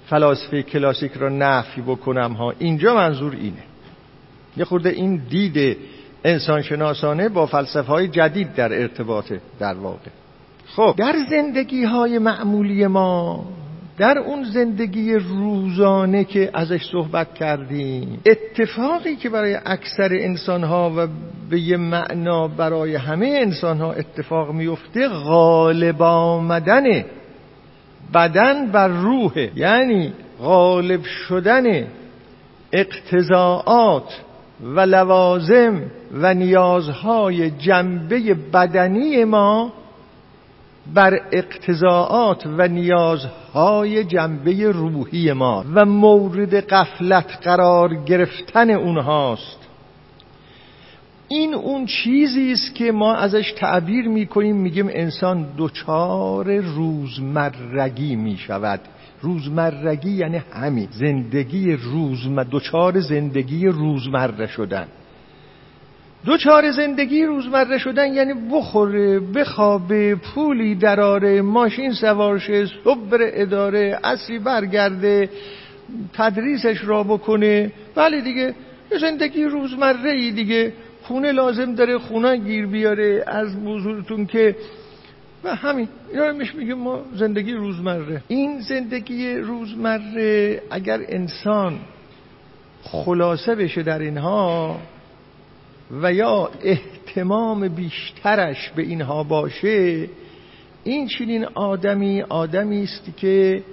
[0.10, 2.54] فلاسفه کلاسیک را نفی بکنم ها.
[2.60, 3.64] اینجا منظور اینه.
[4.58, 5.78] یه خورده این دید
[6.24, 10.10] انسانشناسانه با فلسفه های جدید در ارتباطه در واقع.
[10.66, 13.46] خب در زندگی های معمولی ما
[13.98, 21.08] در اون زندگی روزانه که ازش صحبت کردیم اتفاقی که برای اکثر انسان ها و
[21.50, 27.06] به یه معنا برای همه انسان ها اتفاق میفته غالب آمدن
[28.14, 31.88] بدن بر روح یعنی غالب شدن
[32.72, 34.22] اقتضاعات
[34.76, 35.82] و لوازم
[36.12, 39.74] و نیازهای جنبه بدنی ما
[40.94, 49.60] بر اقتضاعات و نیازهای جنبه روحی ما و مورد قفلت قرار گرفتن اونهاست.
[51.28, 58.80] این اون چیزی است که ما ازش تعبیر می‌کنیم میگیم انسان دچار روزمرگی می‌شود.
[59.22, 64.88] روزمرگی یعنی همین زندگی روزمر دچار زندگی روزمره شدن.
[66.26, 74.00] دو چهار زندگی روزمره شدن یعنی بخوره بخوابه پولی دراره ماشین سوارشه صبح بره اداره
[74.04, 75.30] اصری برگرده
[76.14, 77.72] تدریسش را بکنه.
[77.96, 78.56] ولی دیگه
[79.02, 80.74] زندگی روزمره ای دیگه.
[81.04, 84.56] خونه لازم داره خونه گیر بیاره از بزرگتون که
[85.44, 88.22] و همین اینا رو میگیم ما زندگی روزمره.
[88.28, 91.80] این زندگی روزمره اگر انسان
[92.84, 94.80] خلاصه بشه در اینها
[95.92, 100.08] و یا احتمام بیشترش به اینها باشه
[100.84, 103.64] این چنین آدمی آدمی است که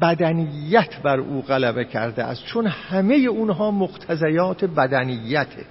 [0.00, 2.44] بدنیت بر او غلبه کرده است.
[2.44, 5.64] چون همه اونها مقتضیات بدنیته.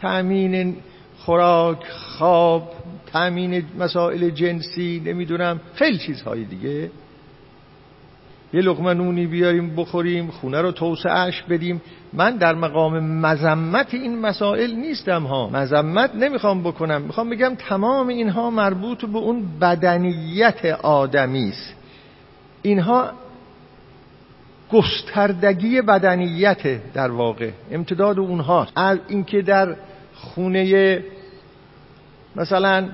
[0.00, 0.76] تأمین
[1.18, 2.72] خوراک خواب
[3.06, 6.90] تأمین مسائل جنسی نمی‌دونم خیلی چیزهای دیگه.
[8.54, 11.80] یه لقمه نونی بیاریم بخوریم خونه رو توسعهش بدیم.
[12.12, 15.48] من در مقام مذمت این مسائل نیستم ها.
[15.48, 17.02] مذمت نمی‌خوام بکنم.
[17.02, 21.74] می‌خوام بگم تمام اینها مربوط به اون بدنیت آدمی است.
[22.62, 23.10] اینها
[24.72, 27.50] گستردگی بدنیت در واقع.
[27.70, 28.72] امتداد اونهاست.
[28.76, 29.76] از اینکه در
[30.14, 31.02] خونه
[32.36, 32.88] مثلا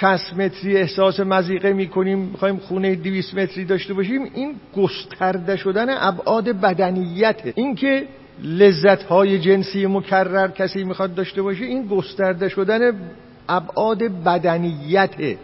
[0.00, 4.22] 60 متری احساس مزیقه می‌کنیم می‌خوایم خونه 200 متری داشته باشیم.
[4.34, 8.06] این گسترده شدن ابعاد بدنیته این که
[8.42, 12.80] لذت های جنسی مکرر کسی می‌خواد داشته باشه این گسترده شدن
[13.48, 15.38] ابعاد بدنیته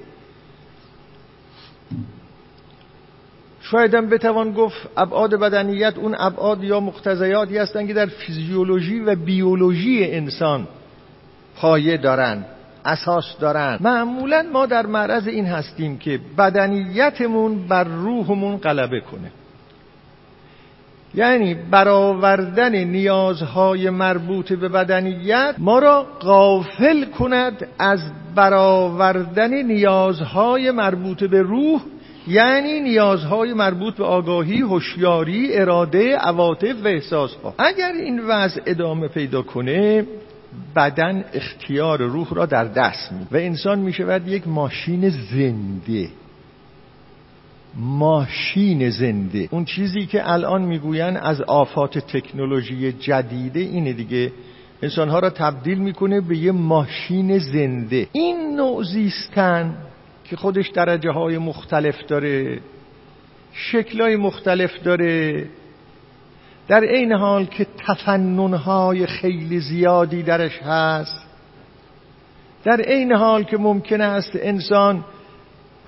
[3.60, 10.04] شایدم بتوان گفت ابعاد بدنیت اون ابعاد یا مقتضیاتی هستند که در فیزیولوژی و بیولوژی
[10.04, 10.68] انسان
[11.56, 12.46] پایه دارند
[12.84, 19.30] اساس دارن معمولا ما در معرض این هستیم که بدنیتمون بر روحمون غلبه کنه.
[21.14, 28.00] یعنی برآوردن نیازهای مربوط به بدنیت ما را غافل کند از
[28.34, 31.80] برآوردن نیازهای مربوط به روح
[32.28, 37.54] یعنی نیازهای مربوط به آگاهی، هوشیاری، اراده، عواطف و احساسها.
[37.58, 40.06] اگر این وضع ادامه پیدا کنه
[40.76, 46.08] بدن اختیار روح را در دست می و انسان می شود یک ماشین زنده.
[47.76, 49.48] ماشین زنده.
[49.50, 54.32] اون چیزی که الان می‌گوین از آفات تکنولوژی جدیده اینه دیگه.
[54.82, 58.08] انسانها را تبدیل می‌کنه به یه ماشین زنده.
[58.12, 59.76] این نوع زیستن
[60.24, 62.60] که خودش درجه های مختلف داره
[63.52, 65.44] شکلهای مختلف داره
[66.70, 71.16] در این حال که تفننهای خیلی زیادی درش هست
[72.64, 75.04] در این حال که ممکن است انسان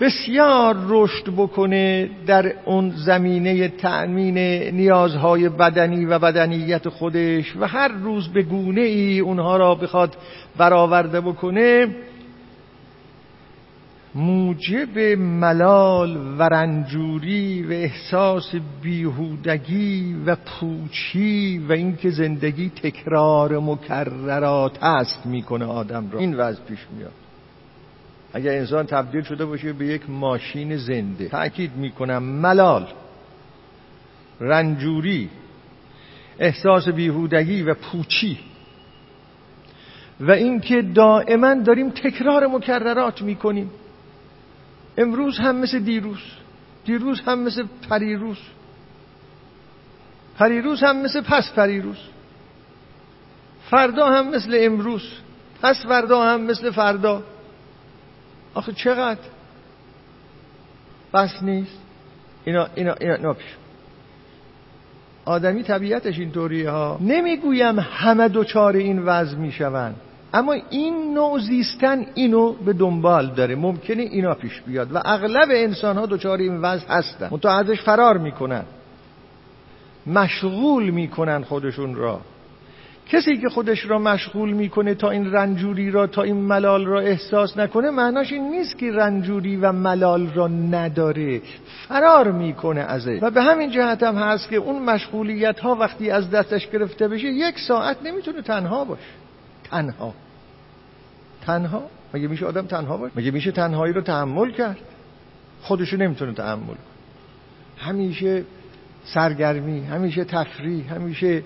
[0.01, 4.39] بسیار رشد بکنه در اون زمینه تأمین
[4.75, 10.17] نیازهای بدنی و بدنیت خودش و هر روز به گونه ای اونها را بخواد
[10.59, 11.87] برآورده بکنه
[14.15, 25.27] موجب ملال و رنجوری و احساس بیهودگی و پوچی و اینکه زندگی تکرار مکررات است
[25.27, 26.21] می‌کنه آدم را.
[26.21, 27.13] این وضع پیش میاد.
[28.33, 31.29] اگر انسان تبدیل شده باشه به یک ماشین زنده.
[31.29, 32.89] تأکید می‌کنم ملال
[34.41, 35.31] رنجوری
[36.39, 38.39] احساس بیهودگی و پوچی
[40.21, 43.71] و اینکه دائما داریم تکرار مکررات می‌کنیم.
[44.99, 46.23] امروز هم مثل دیروز.
[46.85, 48.39] دیروز هم مثل پریروز.
[50.39, 51.99] پریروز هم مثل پس پریروز.
[53.71, 55.03] فردا هم مثل امروز.
[55.63, 57.23] پس فردا هم مثل فردا.
[58.55, 59.21] آخه چقدر؟
[61.15, 61.79] بس نیست.
[62.45, 63.37] اینا اینا اینا, اینا
[65.25, 66.99] آدمی طبیعتش اینطوریه ها.
[67.01, 69.97] نمی‌گویم همه دوچار این وضع می‌شوند.
[70.35, 73.55] اما این نوع زیستن اینو به دنبال داره.
[73.55, 74.93] ممکنه اینا پیش بیاد.
[74.93, 77.29] و اغلب انسان ها دچار این وضع هستن.
[77.31, 78.65] منتها ازش فرار می‌کنن.
[80.07, 82.21] مشغول می‌کنن خودشون را.
[83.09, 87.59] کسی که خودش را مشغول می‌کنه تا این رنجوری را تا این ملال را احساس
[87.59, 91.41] نکنه معناش این نیست که رنجوری و ملال را نداره.
[91.89, 96.31] فرار می‌کنه ازه و به همین جهت هم هست که اون مشغولیت ها وقتی از
[96.31, 99.03] دستش گرفته بشه یک ساعت نمی‌تونه تنها باشه.
[99.73, 100.15] تنها.
[101.47, 101.83] تنها؟
[102.15, 104.79] مگه میشه آدم تنها باشه؟ مگه میشه تنهایی رو تحمل کرد؟
[105.63, 106.77] خودشو نمی‌تونه تحمل کنه.
[107.79, 108.45] همیشه
[109.05, 111.43] سرگرمی همیشه تفریح همیشه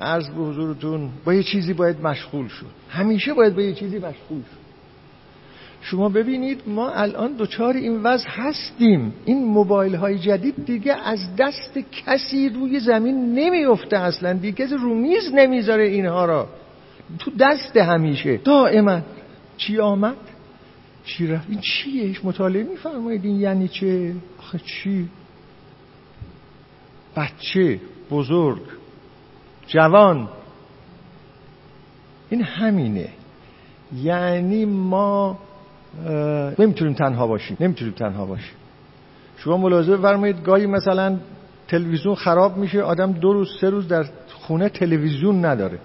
[0.00, 2.66] عرض به حضورتون با یه چیزی باید مشغول شد.
[2.90, 4.58] همیشه باید با یه چیزی مشغول شد.
[5.80, 9.12] شما ببینید ما الان دوچار این وضع هستیم.
[9.24, 14.32] این موبایل های جدید دیگه از دست کسی روی زمین نمیفته اصلا.
[14.32, 16.48] دیگه کسی رو میز نمی‌ذاره اینها را.
[17.18, 18.36] تو دست همیشه.
[18.36, 19.00] دائما.
[19.56, 20.16] چی آمد؟
[21.04, 25.08] چی رفت؟ این چیه؟ مطالعه میفرمایید این یعنی چه؟ آخه چی؟
[27.16, 27.80] بچه
[28.10, 28.62] بزرگ
[29.66, 30.28] جوان.
[32.30, 33.08] این همینه.
[33.96, 35.38] یعنی ما
[36.58, 37.56] نمی‌تونیم تنها باشیم.
[37.60, 38.54] نمی‌تونیم تنها باشیم.
[39.36, 41.18] شما ملاحظه بفرمایید گاهی مثلا
[41.68, 45.78] تلویزیون خراب میشه آدم دو روز سه روز در خونه تلویزیون نداره.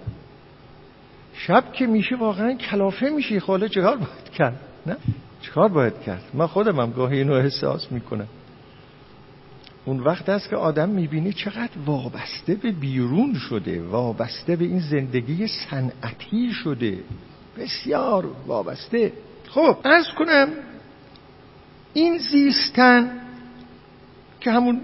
[1.34, 4.96] شب که میشه واقعا کلافه میشه خاله چکار باید کرد؟ نه؟
[5.42, 8.26] چکار باید کرد؟ من خودم هم گاهی اینو احساس می‌کنم.
[9.84, 15.46] اون وقت است که آدم می‌بینه چقدر وابسته به بیرون شده وابسته به این زندگی
[15.46, 16.98] صنعتی شده.
[17.58, 19.12] بسیار وابسته.
[19.48, 20.48] خب از کنم
[21.94, 23.20] این زیستن
[24.40, 24.80] که همون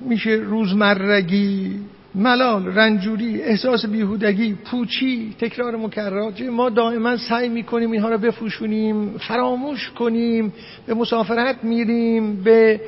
[0.00, 1.80] میشه روزمرگی
[2.14, 9.90] ملال رنجوری احساس بیهودگی پوچی تکرار مکررات ما دائما سعی می‌کنیم اینها رو بفوشونیم فراموش
[9.90, 10.52] کنیم
[10.86, 12.80] به مسافرت میریم به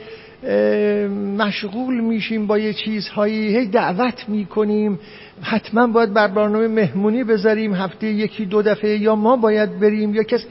[1.38, 4.98] مشغول میشیم با یه چیزهایی هی دعوت می‌کنیم.
[5.42, 10.22] حتما باید بر برنامه مهمونی بذاریم هفته یکی دو دفعه یا ما باید بریم یا
[10.22, 10.46] کس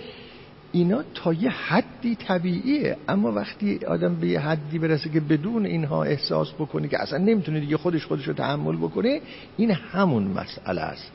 [0.76, 2.98] اینا تا یه حدی طبیعیه.
[3.08, 7.60] اما وقتی آدم به یه حدی برسه که بدون اینها احساس بکنه که اصلا نمی‌تونه
[7.60, 9.22] دیگه خودش خودش رو تحمل بکنه
[9.58, 11.12] این همون مسئله است.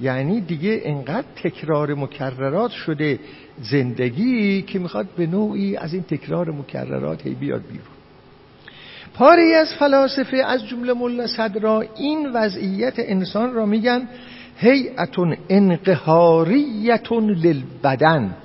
[0.00, 3.18] یعنی دیگه انقدر تکرار مکررات شده
[3.62, 7.86] زندگی که می‌خواد به نوعی از این تکرار مکررات هی بیاد بیرون.
[9.14, 14.08] پاری از فلاسفه از جمله ملا صدرا این وضعیت انسان را میگن
[14.56, 18.36] هیئتون انقهاریتون للبدن.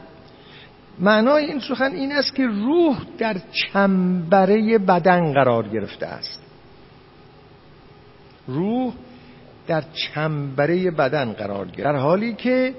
[0.99, 6.39] معنای این سخن این است که روح در چنبره بدن قرار گرفته است.
[8.47, 8.93] روح
[9.67, 12.75] در چنبره بدن قرار گرفته در حالی که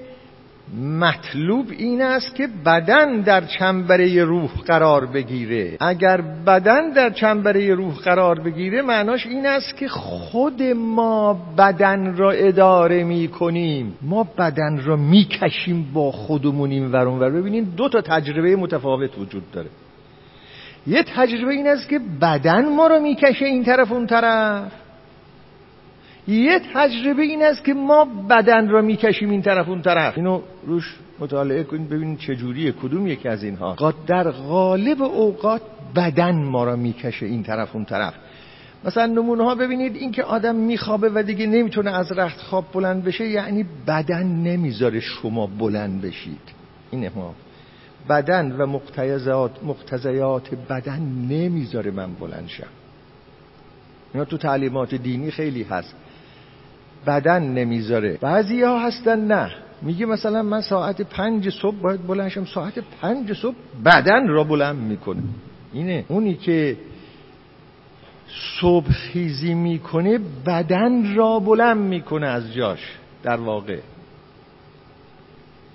[0.77, 5.77] مطلوب این است که بدن در چنبره روح قرار بگیره.
[5.79, 12.31] اگر بدن در چنبره روح قرار بگیره معناش این است که خود ما بدن را
[12.31, 13.97] اداره می کنیم.
[14.01, 17.29] ما بدن را می کشیم با خودمون این ورون ور.
[17.29, 19.69] ببینید دو تا تجربه متفاوت وجود داره.
[20.87, 24.71] یه تجربه این است که بدن ما رو می‌کشه این طرف اون طرف.
[26.29, 30.17] یه تجربه این است که ما بدن را می‌کشیم این طرف اون طرف.
[30.17, 33.93] اینو روش مطالعه کنید ببینید چجوریه کدوم یکی از اینها.
[34.07, 35.61] در غالب اوقات
[35.95, 38.13] بدن ما را می‌کشه این طرف اون طرف.
[38.85, 43.03] مثلا نمونه ها ببینید این که آدم میخوابه و دیگه نمی‌تونه از رخت خواب بلند
[43.03, 46.41] بشه یعنی بدن نمی‌ذاره شما بلند بشید.
[46.91, 47.33] اینه ما.
[48.09, 50.99] بدن و مقتضیات مقتضیات بدن
[51.29, 52.67] نمی‌ذاره من بلند شم.
[54.13, 55.95] اینا تو تعلیمات دینی خیلی هست.
[57.07, 58.17] بدن نمی‌ذاره.
[58.21, 59.51] بعضی ها هستن نه.
[59.81, 65.21] میگه مثلا من ساعت پنج صبح باید بلنشم ساعت پنج صبح بدن را بلند می‌کنه.
[65.73, 66.05] اینه.
[66.07, 66.77] اونی که
[68.61, 72.97] صبح خیزی می‌کنه بدن را بلند می‌کنه از جاش.
[73.23, 73.79] در واقع.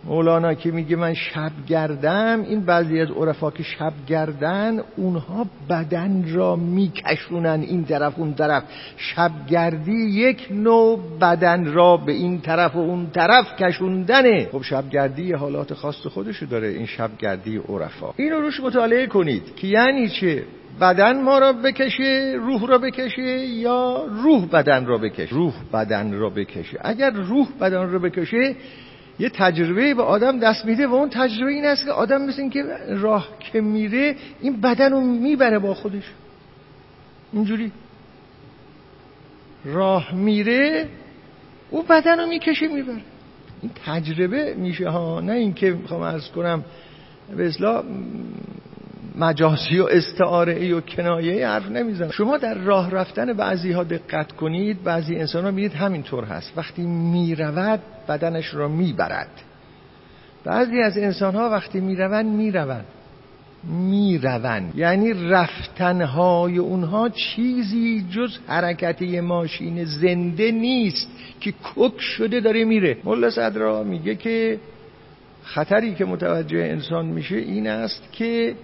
[0.07, 6.24] مولانا که میگه من شب گردم این بعضی از عرفا که شب گردن اونها بدن
[6.34, 8.62] را میکشونن این طرف اون طرف.
[8.96, 14.48] شب گردی یک نوع بدن را به این طرف و اون طرف کشوندنه.
[14.52, 18.14] خب شب گردی حالات خاص خودشو داره این شب گردی عرفا.
[18.16, 20.42] اینو روش مطالعه کنید که یعنی چه؟
[20.80, 26.30] بدن ما را بکشه روح را بکشه یا روح بدن را بکشه؟ روح بدن را
[26.30, 26.78] بکشه.
[26.80, 28.55] اگر روح بدن را بکشه
[29.19, 32.65] یه تجربه به آدم دست میده و اون تجربه این است که آدم مثل که
[32.89, 36.11] راه که میره این بدن رو می‌بره با خودش.
[37.33, 37.73] اینجوری.
[39.65, 40.89] راه میره
[41.71, 43.03] او بدن رو می‌کشه می‌بره.
[43.62, 45.21] این تجربه میشه ها.
[45.21, 46.65] نه اینکه می‌خوام ارز کنم
[47.37, 47.85] به اصلاح
[49.15, 54.33] مجازی و استعاره ای و کنایه حرف نمیزن شما در راه رفتن بعضی ها دقت
[54.33, 56.53] کنید بعضی انسان ها می‌دید همینطور هست.
[56.57, 59.31] وقتی می‌رود بدنش را می‌برد.
[60.45, 62.85] بعضی از انسان ها وقتی می‌روند می‌روند.
[63.65, 64.73] می‌روند.
[64.77, 71.09] یعنی رفتنهای اونها چیزی جز حرکتی ماشین زنده نیست
[71.41, 72.97] که کک شده داره میره.
[73.05, 74.59] ملا صدرا میگه که
[75.43, 78.55] خطری که متوجه انسان میشه این است که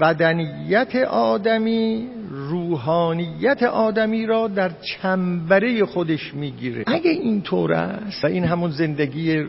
[0.00, 6.84] بدنیت آدمی روحانیت آدمی را در چنبره خودش می‌گیره.
[6.86, 9.44] اگه این طور است و این همون زندگی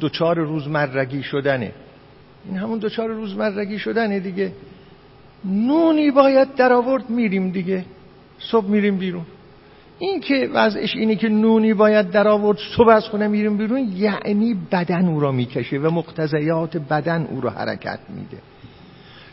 [0.00, 1.72] دوچار روزمرگی شدنه.
[2.48, 4.52] این همون دوچار روزمرگی شدنه دیگه.
[5.44, 7.84] نونی باید در آورد میریم دیگه.
[8.38, 9.26] صبح میریم بیرون.
[10.02, 14.54] این که وضعش اینه که نونی باید در آورد صبح از خونه میریم بیرون یعنی
[14.72, 18.38] بدن او را می‌کشه و مقتضیات بدن او را حرکت میده.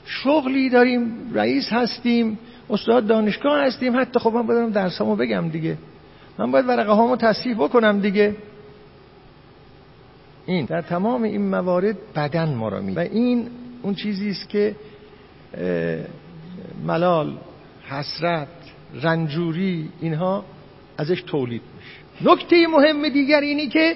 [0.06, 2.40] شغلی داریم رئیس هستیم
[2.70, 5.78] استاد دانشگاه هستیم حتی خب من باید درسامو بگم دیگه.
[6.38, 8.36] من باید ورقه هامو تصحیح بکنم دیگه.
[10.46, 13.48] این در تمام این موارد بدن ما را می و این
[13.82, 14.76] اون چیزی است که
[16.86, 17.38] ملال
[17.90, 18.48] حسرت
[19.02, 20.44] رنجوری اینها
[21.00, 22.32] ازش تولید میشه.
[22.32, 23.96] نکته مهم دیگر اینی که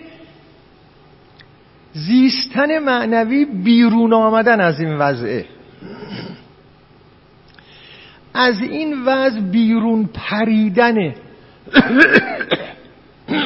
[1.94, 5.46] زیستن معنوی بیرون آمدن از این وضعه.
[8.34, 11.16] از این وضع بیرون پریدنه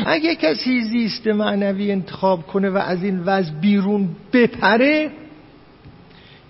[0.06, 5.12] اگه کسی زیست معنوی انتخاب کنه و از این وضع بیرون بپره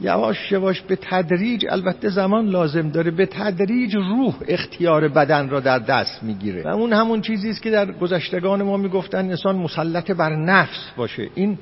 [0.01, 5.79] یواش یواش به تدریج البته زمان لازم داره به تدریج روح اختیار بدن را در
[5.79, 6.63] دست می‌گیره.
[6.63, 11.29] و اون همون چیزی است که در گذشتگان ما می‌گفتن انسان مسلط بر نفس باشه.
[11.35, 11.57] این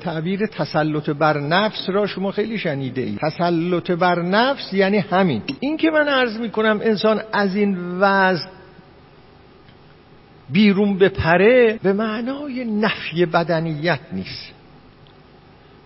[0.00, 5.42] تعبیر تسلط بر نفس را شما خیلی شنیده اید تسلط بر نفس یعنی همین.
[5.60, 8.48] این که من عرض می‌کنم انسان از این وضع
[10.52, 14.59] بیرون بپره به معنای نفی بدنیت نیست.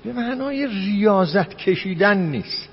[0.05, 2.69] به معنای ریاضت کشیدن نیست.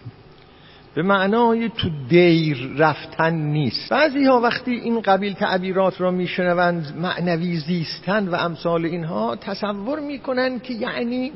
[0.95, 3.89] به معنای تو دیر رفتن نیست.
[3.89, 10.59] بعضی ها وقتی این قبیل تعبیرات را میشنوند معنوی زیستن و امثال اینها تصور می‌کنن
[10.59, 11.31] که یعنی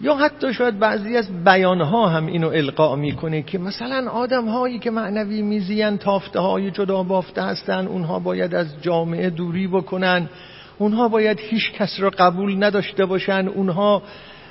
[0.00, 4.90] یا حتی شاید بعضی از بیانها هم اینو القا می‌کنه که مثلا آدم هایی که
[4.90, 10.28] معنوی میزین تافته های جدا بافته هستن اونها باید از جامعه دوری بکنن.
[10.78, 13.48] اونها باید هیچ کس را قبول نداشته باشن.
[13.48, 14.02] اونها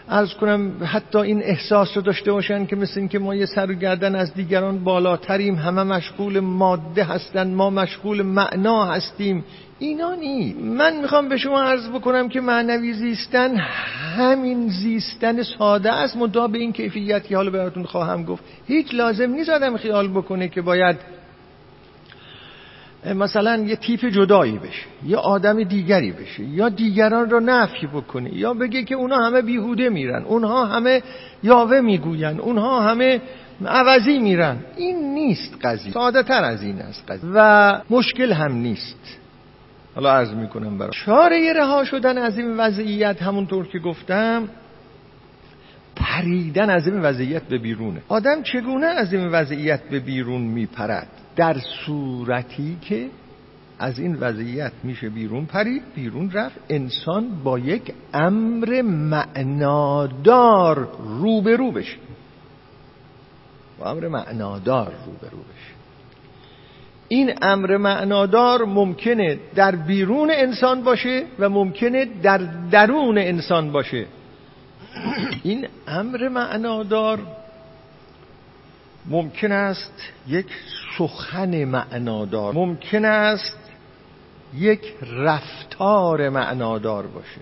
[0.08, 3.74] از کنم حتی این احساس رو داشته باشن که مثل این که ما یه سر
[3.74, 9.44] گردن از دیگران بالاتریم همه مشغول ماده هستن ما مشغول معنا هستیم.
[9.80, 13.56] اینا نی من می‌خوام به شما عرض بکنم که معنوی زیستن
[14.18, 16.18] همین زیستن ساده است.
[16.18, 18.44] مدعا به این کیفیت که حالا براتون خواهم گفت.
[18.68, 21.15] هیچ لازم نیست آدم خیال بکنه که باید
[23.14, 28.54] مثلا یه تیپ جدایی بشه یا آدم دیگری بشه یا دیگران را نفی بکنه یا
[28.54, 31.02] بگه که اونا همه بیهوده میرن اونها همه
[31.44, 33.22] یاوه می‌گوین اونها همه
[33.66, 34.58] عوضی میرن.
[34.78, 35.92] این نیست قضیه.
[35.92, 37.30] ساده تر از این است قضیه.
[37.34, 39.20] و مشکل هم نیست.
[39.96, 44.48] حالا عرض می‌کنم برای چاره رها شدن از این وضعیت همونطور که گفتم
[46.16, 48.02] پریدن از این وضعیت به بیرونه.
[48.08, 53.08] آدم چگونه از این وضعیت به بیرون میپرد؟ در صورتی که
[53.80, 56.56] از این وضعیت میشه بیرون پرید بیرون رفت.
[56.70, 60.88] انسان با یک امر معنادار
[61.20, 61.98] روبرو بشه.
[63.80, 65.76] با امر معنادار روبرو بشه.
[67.08, 72.38] این امر معنادار ممکنه در بیرون انسان باشه و ممکنه در
[72.72, 74.06] درون انسان باشه.
[75.44, 77.20] این امر معنادار
[79.06, 79.94] ممکن است
[80.28, 80.48] یک
[80.98, 83.60] سخن معنادار ممکن است
[84.54, 87.42] یک رفتار معنادار باشه.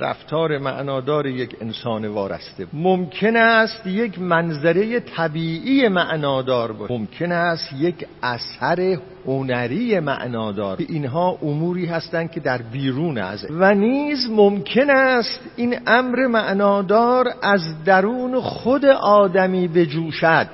[0.00, 2.66] رفتار معنادار یک انسان وارسته.
[2.72, 6.92] ممکن است یک منظره طبیعی معنادار باشه.
[6.92, 14.30] ممکن است یک اثر هنری معنادار اینها اموری هستند که در بیرون از و نیز
[14.30, 20.48] ممکن است این امر معنادار از درون خود آدمی بجوشد.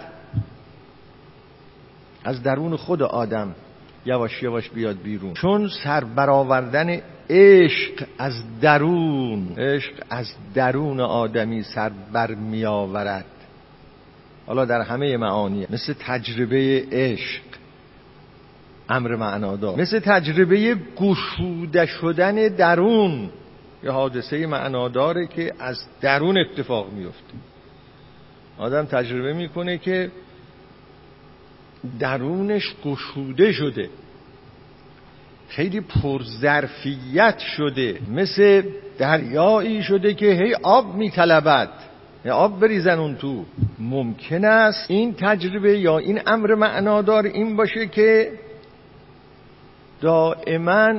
[2.24, 3.55] از درون خود آدم
[4.07, 5.34] یواش یواش بیاد بیرون.
[5.34, 7.01] چون سر برآوردن
[7.31, 13.24] عشق از درون عشق از درون آدمی سر بر می آورد.
[14.47, 17.43] حالا در همه معانی مثل تجربه عشق
[18.89, 23.31] امر معنادار مثل تجربه گشوده شدن درون
[23.85, 27.35] یه حادثه معناداره که از درون اتفاق میفته
[28.59, 30.11] آدم تجربه می‌کنه که
[31.99, 33.91] درونش گشوده شده.
[35.49, 37.99] خیلی پرظرفیت شده.
[38.11, 38.62] مثل
[38.99, 41.68] دریایی شده که هی آب میطلبد.
[42.30, 43.44] آب بریزن اون تو.
[43.78, 48.32] ممکن است این تجربه یا این امر معنادار این باشه که
[50.01, 50.94] دائما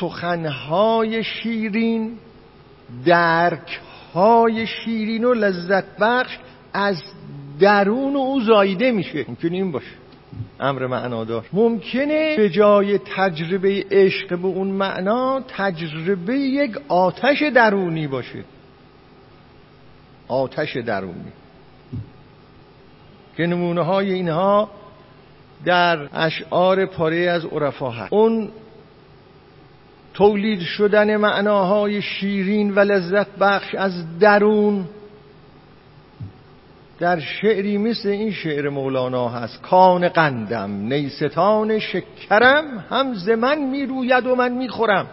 [0.00, 2.18] سخنهای شیرین
[3.04, 6.38] درکهای شیرین و لذت بخش
[6.72, 7.02] از
[7.60, 9.24] درون او زایده میشه.
[9.28, 9.99] ممکن این باشه.
[10.60, 11.46] امر معنادار.
[11.52, 18.44] ممکنه به جای تجربه عشق به اون معنا تجربه یک آتش درونی باشه.
[20.28, 21.32] آتش درونی.
[23.36, 24.70] که نمونه های اینها
[25.64, 28.12] در اشعار پاره از عرفا هست.
[28.12, 28.48] اون
[30.14, 34.88] تولید شدن معناهای شیرین و لذت بخش از درون
[37.00, 44.26] در شعری مثل این شعر مولانا هست کان قندم نیستان شکرم هم ز من می‌روید
[44.26, 45.06] و من می‌خورم.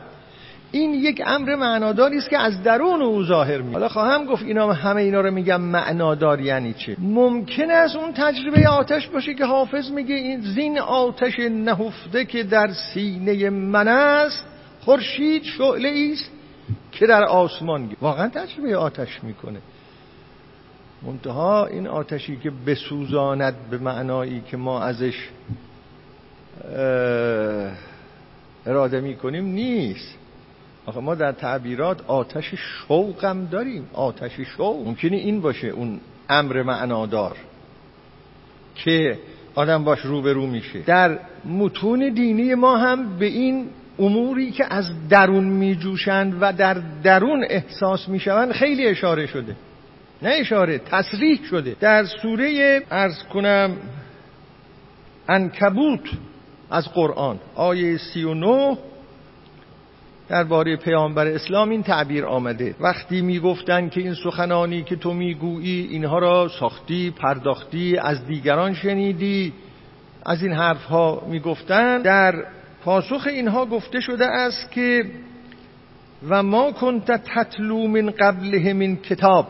[0.71, 4.73] این یک امر معناداری است که از درون او ظاهر می حالا خواهم گفت اینا
[4.73, 9.91] همه اینا رو میگم معنادار یعنی چه ممکن است اون تجربه آتش باشه که حافظ
[9.91, 14.43] میگه این زین آتش نهفته که در سینه من است
[14.81, 16.31] خورشید شعله است
[16.91, 19.59] که در آسمان واقعا تجربه آتش می‌کنه.
[21.03, 25.29] منتها این آتشی که بسوزاند به معنایی که ما ازش
[28.65, 30.17] اراده می کنیم نیست.
[30.85, 33.89] آخه ما در تعبیرات آتش شوقم داریم.
[33.93, 37.35] آتش شوق ممکنه این باشه اون امر معنادار
[38.75, 39.19] که
[39.55, 40.79] آدم باش روبرو میشه.
[40.79, 43.69] در متون دینی ما هم به این
[43.99, 49.55] اموری که از درون میجوشند و در درون احساس می‌شوند خیلی اشاره شده.
[50.21, 51.75] نه اشاره تصریح شده.
[51.79, 53.77] در سوره ارز کنم
[55.29, 56.09] انکبوت
[56.71, 58.75] از قرآن آیه سی و نو
[60.29, 62.75] درباره پیامبر اسلام این تعبیر آمده.
[62.79, 69.53] وقتی می‌گفتند که این سخنانی که تو می‌گویی اینها را ساختی پرداختی از دیگران شنیدی
[70.25, 72.43] از این حرف ها می‌گفتند در
[72.83, 75.05] پاسخ اینها گفته شده است که
[76.29, 79.47] و ما کنت تتلو من قبله من کتاب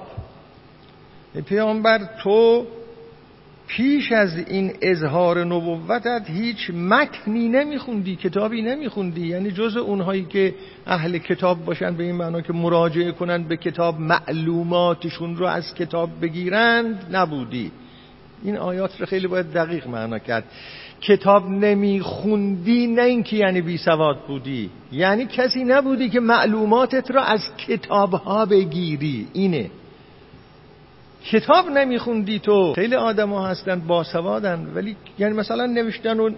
[1.41, 2.65] پیامبر تو
[3.67, 9.27] پیش از این اظهار نبوتت هیچ متنی نمیخوندی کتابی نمیخوندی.
[9.27, 13.99] یعنی جز اونهایی که اهل کتاب باشن به این معنا که مراجعه کنن به کتاب
[13.99, 17.71] معلوماتشون رو از کتاب بگیرند نبودی.
[18.43, 20.43] این آیات رو خیلی باید دقیق معنا کرد.
[21.01, 24.69] کتاب نمیخوندی نه اینکه یعنی بی سواد بودی.
[24.91, 29.27] یعنی کسی نبودی که معلوماتت رو از کتابها بگیری.
[29.33, 29.69] اینه.
[31.31, 32.73] کتاب نمیخوندی تو.
[32.73, 36.29] خیلی آدم ها هستن باسوادن ولی یعنی مثلا نوشتن و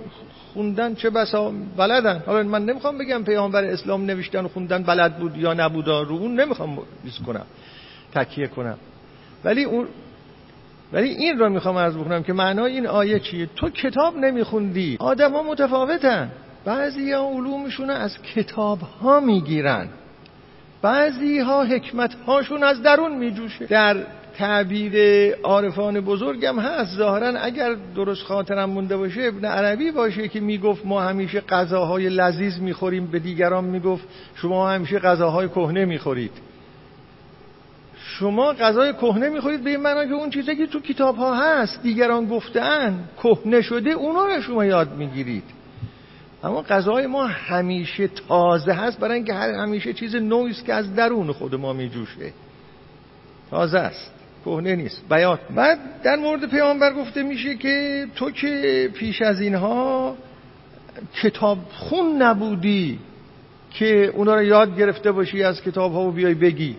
[0.54, 2.24] خوندن چه بسا؟ بلدن.
[2.26, 6.40] حالا من نمی‌خوام بگم پیامبر اسلام نوشتن و خوندن بلد بود یا نبود رو اون
[6.40, 7.46] نمی‌خوام بیز کنم
[8.16, 8.78] تکیه کنم.
[9.44, 9.88] ولی اون
[10.94, 14.98] ولی این رو می‌خوام عرض بکنم که معنای این آیه چیه؟ تو کتاب نمیخوندی.
[15.00, 16.32] آدم ها متفاوتن.
[16.66, 19.88] بعضی ها علومشون از کتاب ها می‌گیرن.
[20.82, 23.66] بعضی ها حکمت هاشون از درون میجوشه.
[23.66, 23.98] در
[24.40, 24.96] تعبیر
[25.44, 26.98] عارفان بزرگم هست.
[26.98, 32.60] ظاهرا اگر درست خاطرم مونده باشه ابن عربی باشه که می‌گفت ما همیشه غذاهای لذیذ
[32.60, 36.32] می‌خوریم به دیگران می‌گفت شما همیشه غذاهای کهنه می‌خورید.
[37.98, 41.84] شما غذای کهنه می‌خورید به این معنا که اون چیزی که تو کتاب ها هست
[41.84, 45.44] دیگران گفتن کهنه شده اونا رو شما یاد می‌گیرید.
[46.44, 51.32] اما غذای ما همیشه تازه هست برای اینکه هر همیشه چیز نوعی که از درون
[51.32, 52.34] خود ما میجوشه.
[53.52, 54.19] تازه است.
[54.46, 55.02] کهنه نیست.
[55.10, 60.18] بیات بعد در مورد پیامبر گفته میشه که تو که پیش از اینها
[61.22, 63.00] کتاب خون نبودی
[63.72, 66.76] که اونا رو یاد گرفته باشی از کتاب ها و بیای بگی.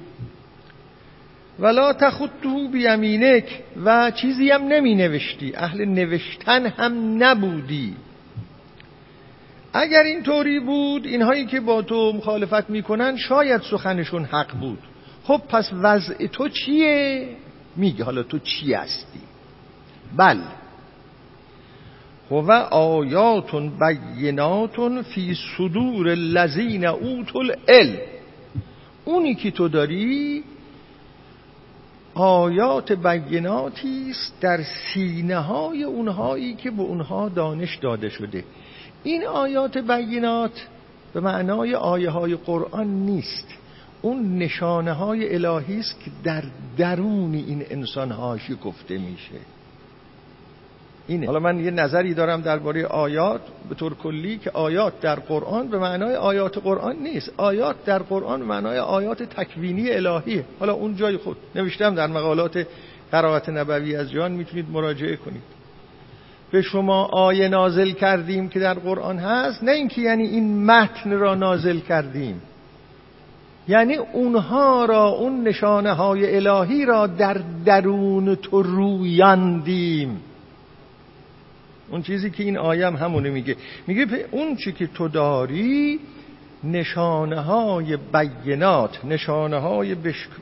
[1.59, 3.45] ولا تخطه بیمینک
[3.85, 7.97] و چیزی هم نمی نوشتی اهل نوشتن هم نبودی.
[9.73, 14.79] اگر این طوری بود اینهایی که با تو مخالفت می‌کنن شاید سخنشون حق بود.
[15.25, 17.29] خب پس وضع تو چیه؟
[17.77, 19.21] میگه حالا تو چی هستی؟
[20.17, 20.39] بل
[22.31, 27.99] هو آیات بینات فی صدور الذین اوتوا العلم.
[29.05, 30.45] اونی که تو داری
[32.15, 38.45] آیات بیناتی است در سینه های اونهایی که به اونها دانش داده شده.
[39.05, 40.67] این آیات بینات
[41.15, 43.47] به معنای آیه های قرآن نیست.
[44.03, 46.45] اون نشانه های الهی است که در
[46.77, 49.41] درون این انسان ها گفته میشه.
[51.09, 51.27] اینه.
[51.27, 55.79] حالا من یه نظری دارم درباره آیات به طور کلی که آیات در قرآن به
[55.79, 57.33] معنای آیات قرآن نیست.
[57.37, 61.37] آیات در قرآن معنای آیات تکوینی الهیه حالا اون جای خود.
[61.55, 62.67] نوشتم در مقالات
[63.13, 65.43] قرائت نبوی از جان می‌تونید مراجعه کنید.
[66.51, 71.35] به شما آیه نازل کردیم که در قرآن هست نه اینکه یعنی این متن را
[71.35, 72.43] نازل کردیم.
[73.69, 80.21] یعنی اونها را اون نشانه های الهی را در درون تو رویاندیم
[81.91, 83.57] اون چیزی که این آیه هم همونه میگه.
[83.87, 86.01] میگه اون چی که تو داری
[86.65, 89.97] نشانه های بینات نشانه های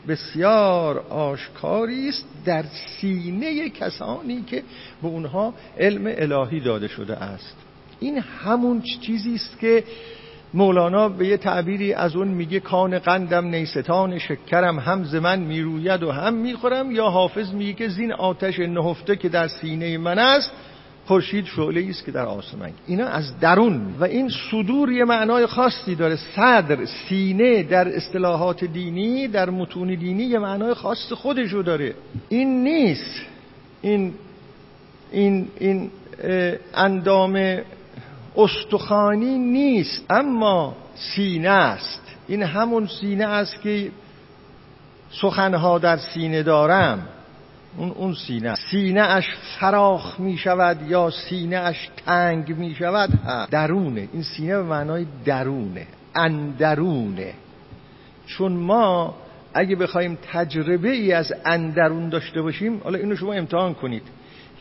[0.08, 2.64] بسیار آشکاری است در
[3.00, 4.62] سینه کسانی که
[5.02, 7.56] به اونها علم الهی داده شده است.
[8.00, 9.84] این همون چیزی است که
[10.54, 16.02] مولانا به یه تعبیری از اون میگه کان قندم نیستان شکرم هم ز من می‌روید
[16.02, 16.90] و هم می‌خورم.
[16.90, 20.50] یا حافظ میگه که زین آتش نهفته که در سینه من است
[21.06, 22.70] خورشید شعله است که در آسمان.
[22.86, 26.16] اینا از درون و این صدور یه معنای خاصی داره.
[26.16, 31.94] صدر سینه در اصطلاحات دینی در متون دینی یه معنای خاص خودشو داره.
[32.28, 33.20] این نیست.
[33.82, 34.14] این
[35.12, 35.90] این این
[36.74, 37.58] اندام
[38.36, 42.02] استخانی نیست اما سینه است.
[42.28, 43.90] این همون سینه است که
[45.10, 47.08] سخنها در سینه دارم.
[47.78, 49.24] اون اون سینه سینه اش
[49.58, 53.10] فراخ می شود یا سینه اش تنگ می شود
[53.50, 54.08] درونه.
[54.12, 57.32] این سینه به معنای درونه اندرونه.
[58.26, 59.14] چون ما
[59.54, 64.02] اگه بخوایم تجربه ای از اندرون داشته باشیم حالا اینو شما امتحان کنید.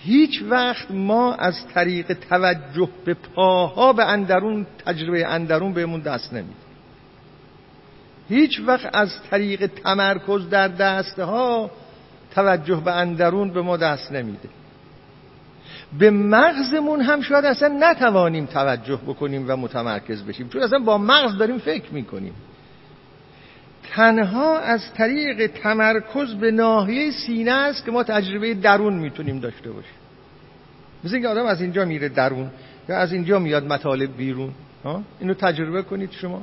[0.07, 6.67] هیچ وقت ما از طریق توجه به پاها به اندرون تجربه اندرون بهمون دست نمید
[8.29, 11.71] هیچ وقت از طریق تمرکز در دستها
[12.35, 14.49] توجه به اندرون به ما دست نمیده.
[15.99, 21.37] به مغزمون هم شاید اصلا نتوانیم توجه بکنیم و متمرکز بشیم چون اصلا با مغز
[21.37, 22.33] داریم فکر می‌کنیم.
[23.91, 29.96] تنها از طریق تمرکز به ناحیه سینه است که ما تجربه درون می‌تونیم داشته باشیم.
[31.03, 32.51] مثل اینکه آدم از اینجا میره درون
[32.89, 34.51] یا از اینجا میاد مطالب بیرون
[35.19, 36.41] اینو تجربه کنید شما.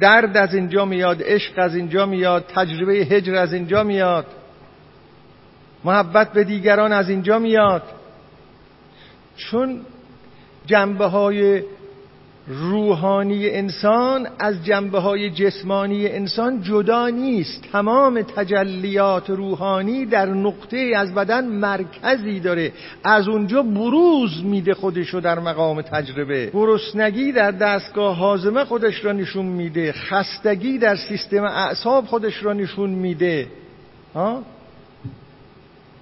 [0.00, 4.26] درد از اینجا میاد عشق از اینجا میاد تجربه هجر از اینجا میاد.
[5.84, 7.82] محبت به دیگران از اینجا میاد.
[9.36, 9.80] چون
[10.66, 11.62] جنبه های
[12.48, 17.62] روحانی انسان از جنبه های جسمانی انسان جدا نیست.
[17.72, 22.72] تمام تجلیات روحانی در نقطه از بدن مرکزی داره.
[23.04, 26.50] از اونجا بروز میده خودشو در مقام تجربه.
[26.52, 29.92] گرسنگی در دستگاه حازمه خودش را نشون میده.
[29.92, 33.46] خستگی در سیستم اعصاب خودش را نشون میده.
[34.14, 34.42] ها؟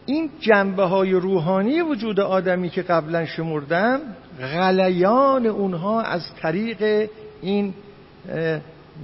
[0.07, 4.01] این جنبه های روحانی وجود آدمی که قبلا شمردم
[4.41, 7.11] غلیان اونها از طریق
[7.43, 7.75] این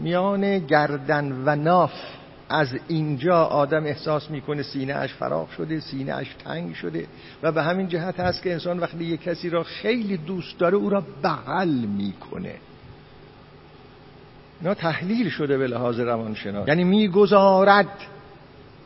[0.03, 1.93] میان گردن و ناف
[2.49, 7.07] از اینجا آدم احساس می‌کنه سینه اش فراغ شده سینه اش تنگ شده
[7.43, 10.91] و به همین جهت هست که انسان وقتی یک کسی را خیلی دوست داره او
[10.91, 12.55] را بغل می‌کنه.
[14.61, 16.69] اینا تحلیل شده به لحاظ روانشناس.
[16.69, 17.89] یعنی می‌گذارد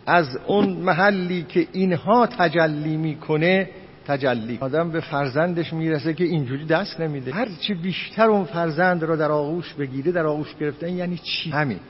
[0.06, 3.68] از اون محلی که اینها تجلی می‌کنه
[4.06, 4.58] تجلی.
[4.60, 7.32] آدم به فرزندش می‌رسه که اینجوری دست نمیده.
[7.32, 11.80] هرچی بیشتر اون فرزند را در آغوش بگیره در آغوش گرفتن یعنی چی؟ همین.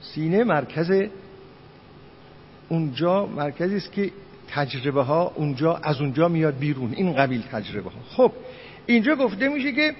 [0.00, 0.92] سینه مرکز
[2.68, 4.10] اونجا مرکزی است که
[4.48, 6.92] تجربه ها اونجا از اونجا میاد بیرون.
[6.92, 8.32] این قبیل تجربه ها خب
[8.86, 9.94] اینجا گفته میشه که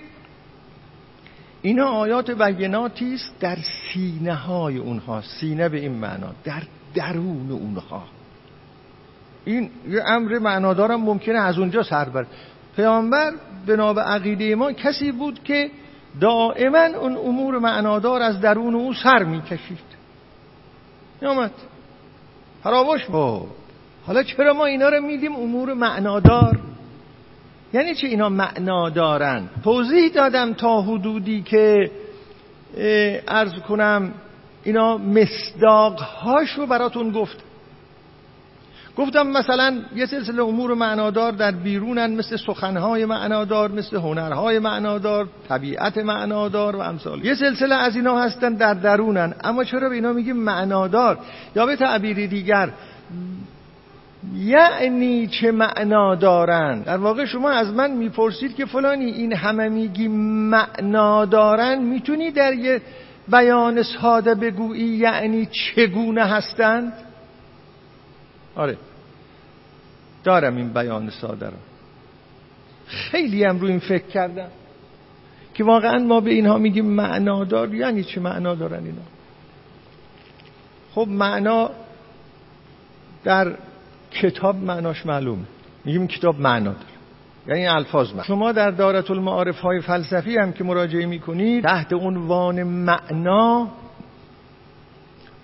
[1.63, 3.59] اینا آیات بیناتی است در
[3.93, 5.23] سینه های اونها.
[5.23, 6.63] سینه به این معنا در
[6.95, 8.16] درون اونها.
[9.47, 12.27] این یه امر معنادارم ممکنه از اونجا سر بر
[12.77, 13.33] پیامبر
[13.67, 15.71] بنا به عقیده ما کسی بود که
[16.21, 19.79] دائما اون امور معنادار از درون او سر می‌کشید.
[21.23, 21.51] نیامد
[22.63, 23.47] فراموش با
[24.07, 26.59] حالا چرا ما اینا رو میدیم امور معنادار؟
[27.73, 31.91] یعنی چه اینا معنا دارن توضیح دادم تا حدودی که
[33.29, 34.13] ارز کنم
[34.65, 37.37] اینا مصداق هاشو براتون گفت
[38.97, 45.99] گفتم مثلا یه سلسله امور معنادار در بیرونن مثل سخنهای معنادار مثل هنرهای معنادار طبیعت
[45.99, 47.25] معنادار و امثال.
[47.25, 51.19] یه سلسله از اینا هستن در درونن اما چرا به اینا میگیم معنادار؟
[51.57, 52.71] یا به تعبیر دیگر
[54.35, 60.09] یعنی چه معنا دارن در واقع شما از من می‌پرسید که فلانی این همه میگی
[60.09, 62.81] معنا دارن می‌تونی در یه
[63.29, 66.93] بیان ساده بگویی یعنی چگونه هستند؟
[68.57, 68.77] آره.
[70.25, 71.57] دارم این بیان ساده رو.
[72.87, 74.49] خیلی هم رو این فکر کردم
[75.55, 79.03] که واقعا ما به اینها میگیم معنادار یعنی چه معنا دارن اینا؟
[80.95, 81.71] خب معنا
[83.25, 83.57] در
[84.11, 85.45] کتاب معناش معلومه.
[85.85, 86.97] میگیم کتاب معنا داره
[87.49, 88.23] یعنی الفاظ معنا.
[88.23, 93.69] شما در دارت المعارف های فلسفی هم که مراجعه می‌کنید تحت عنوان معنا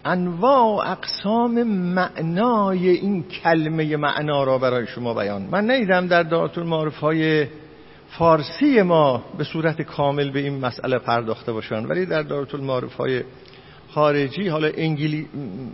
[0.05, 1.63] انواع اقسام
[1.95, 5.43] معنای این کلمه معنا را برای شما بیان.
[5.43, 7.47] من نیدم در دارت المعارف های
[8.09, 13.23] فارسی ما به صورت کامل به این مسئله پرداخته باشن ولی در دارت المعارف های
[13.95, 15.29] خارجی حالا انگلی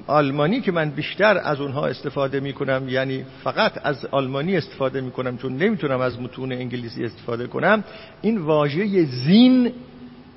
[0.06, 5.10] آلمانی که من بیشتر از اونها استفاده می کنم یعنی فقط از آلمانی استفاده می
[5.10, 7.84] کنم چون نمی‌تونم از متون انگلیسی استفاده کنم
[8.22, 9.72] این واژه زین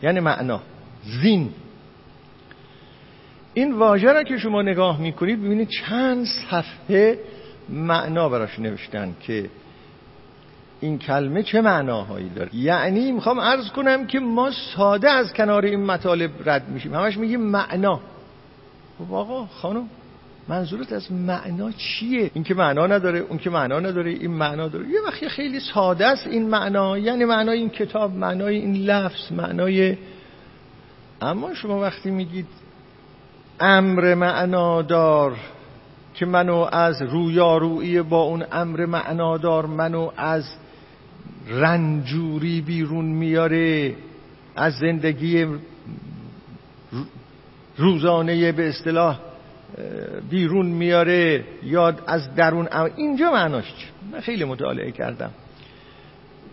[0.03, 0.61] یعنی معنا
[1.21, 1.49] زین.
[3.53, 7.19] این واژه را که شما نگاه می‌کنید ببینید چند صفحه
[7.69, 9.49] معنا براش نوشتن که
[10.81, 12.55] این کلمه چه معناهایی داره.
[12.55, 16.95] یعنی می‌خوام عرض کنم که ما ساده از کنار این مطالب رد میشیم.
[16.95, 17.99] همش میگیم معنا.
[18.97, 19.89] خب آقا خانم
[20.47, 24.89] منظورت از معنا چیه؟ این که معنا نداره اون که معنا نداره این معنا داره.
[24.89, 26.97] یه وقتی خیلی ساده است این معنا.
[26.97, 29.97] یعنی معنای این کتاب معنای این لفظ معنای
[31.21, 32.47] اما شما وقتی میگید
[33.61, 35.35] امر معنادار
[36.13, 40.43] که منو از رویارویی با اون امر معنادار منو از
[41.47, 43.95] رنجوری بیرون میاره
[44.55, 45.45] از زندگی
[47.77, 49.19] روزانه به اصطلاح
[50.29, 55.31] بیرون میاره یاد از درون اینجا معناش چی؟ من خیلی مطالعه کردم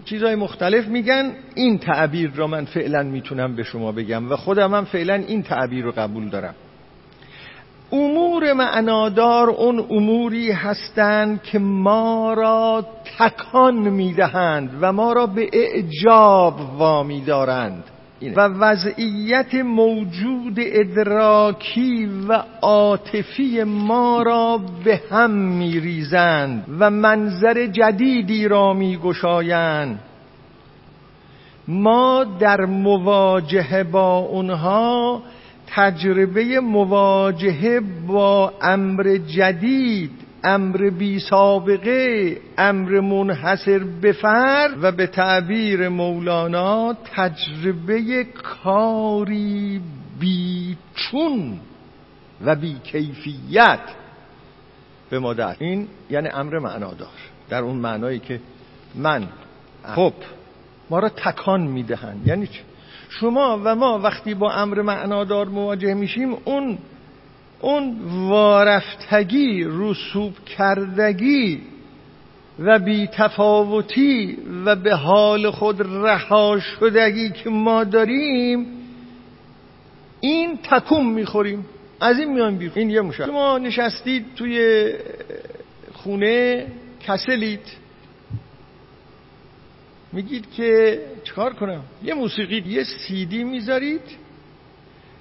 [0.05, 4.85] چیزهای مختلف میگن این تعبیر را من فعلا می‌تونم به شما بگم و خودم هم
[4.85, 6.55] فعلا این تعبیر رو قبول دارم
[7.93, 12.85] امور معنادار اون اموری هستند که ما را
[13.19, 17.85] تکان می‌دهند و ما را به اعجاب وامی دارند.
[18.37, 28.73] و وضعیت موجود ادراکی و عاطفی ما را به هم میریزند و منظر جدیدی را
[28.73, 30.01] میگشایند.
[31.69, 35.23] ما در مواجهه با اونها
[35.75, 40.11] تجربه مواجهه با امر جدید
[40.45, 49.81] امر بی سابقه امر منحصر به فرد و به تعبیر مولانا تجربه کاری
[50.21, 51.61] بیچون
[52.45, 53.81] و بی کیفیت
[55.11, 57.09] به ما در این یعنی امر معنادار.
[57.49, 58.41] در اون معنایی که
[58.95, 59.29] من
[59.95, 60.13] خب
[60.91, 62.27] ما را تکان می‌دهند.
[62.27, 62.61] یعنی چه
[63.09, 66.79] شما و ما وقتی با امر معنادار مواجه میشیم اون
[67.61, 67.97] اون
[68.29, 71.61] وارفتگی رسوب کردگی
[72.59, 78.67] و بی تفاوتی و به حال خود رها شدگی که ما داریم
[80.21, 81.67] این تکون می‌خوریم.
[82.01, 82.79] از این میان بیرون.
[82.79, 84.89] این یه مشکل شما نشستید توی
[85.93, 86.67] خونه
[87.01, 87.61] کسلید.
[90.13, 94.01] میگید که چکار کنم؟ یه موسیقی یه سیدی می‌ذارید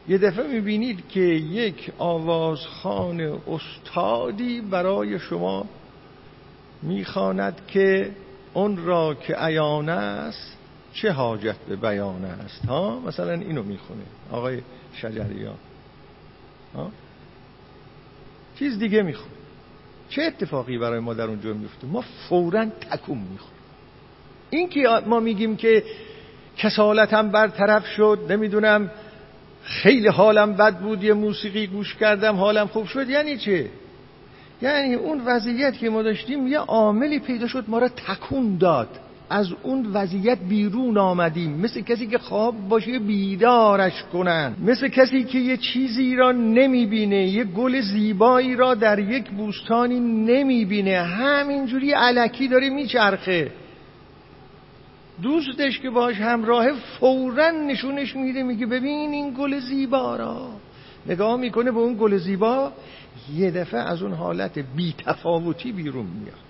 [0.08, 5.66] یه دفعه می‌بینید که یک آوازخان استادی برای شما
[6.82, 8.12] می‌خواند که
[8.54, 10.58] اون را که عیان است
[10.94, 12.66] چه حاجت به بیان است.
[12.66, 14.62] ها؟ مثلا اینو می‌خونه آقای
[14.94, 15.58] شجریان.
[16.76, 16.92] ها؟
[18.60, 19.32] چیز دیگه می‌خونه.
[20.10, 23.57] چه اتفاقی برای ما در اونجا میفته؟ ما فورا تکون می‌خونیم
[24.50, 25.84] این که ما میگیم که
[26.58, 28.92] کسالتم برطرف شد نمی‌دونم
[29.64, 33.66] خیلی حالم بد بود یه موسیقی گوش کردم حالم خوب شد یعنی چه؟
[34.62, 38.90] یعنی اون وضعیت که ما داشتیم یه عاملی پیدا شد ما را تکون داد.
[39.30, 41.52] از اون وضعیت بیرون آمدیم.
[41.52, 44.56] مثل کسی که خواب باشه بیدارش کنن.
[44.66, 51.02] مثل کسی که یه چیزی را نمی‌بینه یه گل زیبایی را در یک بوستانی نمی‌بینه.
[51.02, 53.52] همینجوری علکی داره میچرخه.
[55.22, 60.50] دوستش که باش همراه فورا نشونش میده میگه ببین این گل زیبا را.
[61.06, 62.72] نگاه می‌کنه به اون گل زیبا
[63.36, 66.48] یه دفعه از اون حالت بی تفاوتی بیرون میاد.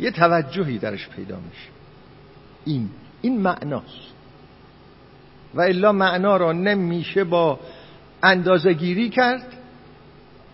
[0.00, 1.70] یه توجهی درش پیدا میشه.
[2.64, 2.90] این
[3.22, 4.08] این معناست.
[5.54, 7.60] و الا معنا را نمیشه با
[8.22, 9.46] اندازه گیری کرد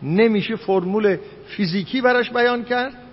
[0.03, 1.17] نمیشه فرمول
[1.47, 3.04] فیزیکی براش بیان کرد.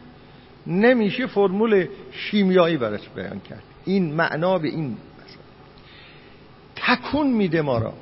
[0.67, 3.63] نمیشه فرمول شیمیایی براش بیان کرد.
[3.85, 4.97] این معنا به این
[6.75, 7.93] تکون میده ما را.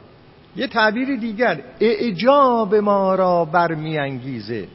[0.56, 4.68] یه تعبیر دیگر اعجاب ما را برمیانگیزه.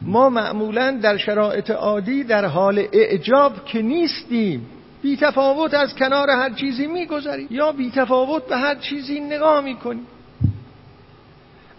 [0.00, 4.66] ما معمولا در شرایط عادی در حال اعجاب که نیستیم
[5.02, 10.06] بی تفاوت از کنار هر چیزی می‌گذاریم یا بی تفاوت به هر چیزی نگاه می‌کنیم.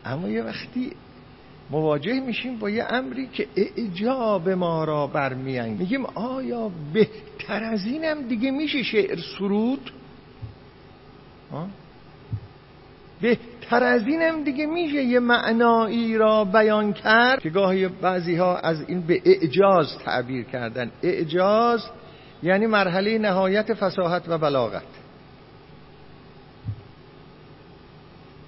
[0.05, 0.91] اما یه وقتی
[1.71, 8.21] مواجه میشیم با یه امری که اعجاب ما را برمیانگ میگیم آیا بهتر از اینم
[8.21, 9.91] دیگه میشه شعر سرود؟
[13.21, 18.81] بهتر از اینم دیگه میشه یه معنایی را بیان کرد که گاهی بعضی ها از
[18.87, 20.91] این به اعجاز تعبیر کردن.
[21.03, 21.89] اعجاز
[22.43, 24.83] یعنی مرحله نهایت فساحت و بلاغت.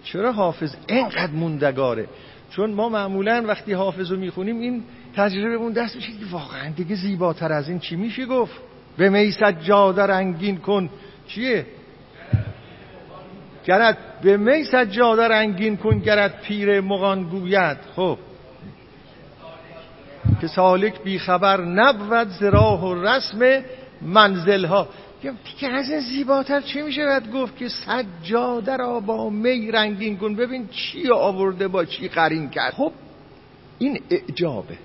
[0.04, 2.08] چرا حافظ اینقدر موندگاره؟
[2.56, 4.84] چون ما معمولا وقتی حافظ رو می‌خونیم این
[5.16, 8.54] تجربه اون دست میشه که واقعا دیگه زیباتر از این چی میشه گفت؟
[8.98, 10.90] به می سجاده رنگین کن.
[11.28, 11.66] چیه؟
[13.66, 13.98] گرد.
[14.22, 17.78] به می سجاده رنگین کن گرد پیر مغان گوید.
[17.96, 18.18] خب.
[20.42, 23.64] که سالک بیخبر نبود زراح و رسم
[24.02, 24.88] منزل ها
[25.32, 30.36] دیگه از این زیباتر چه میشه باید گفت که سجاده را با می رنگین کن.
[30.36, 32.74] ببین چی آورده با چی قرین کرد.
[32.74, 32.92] خب
[33.80, 34.78] این اعجابه.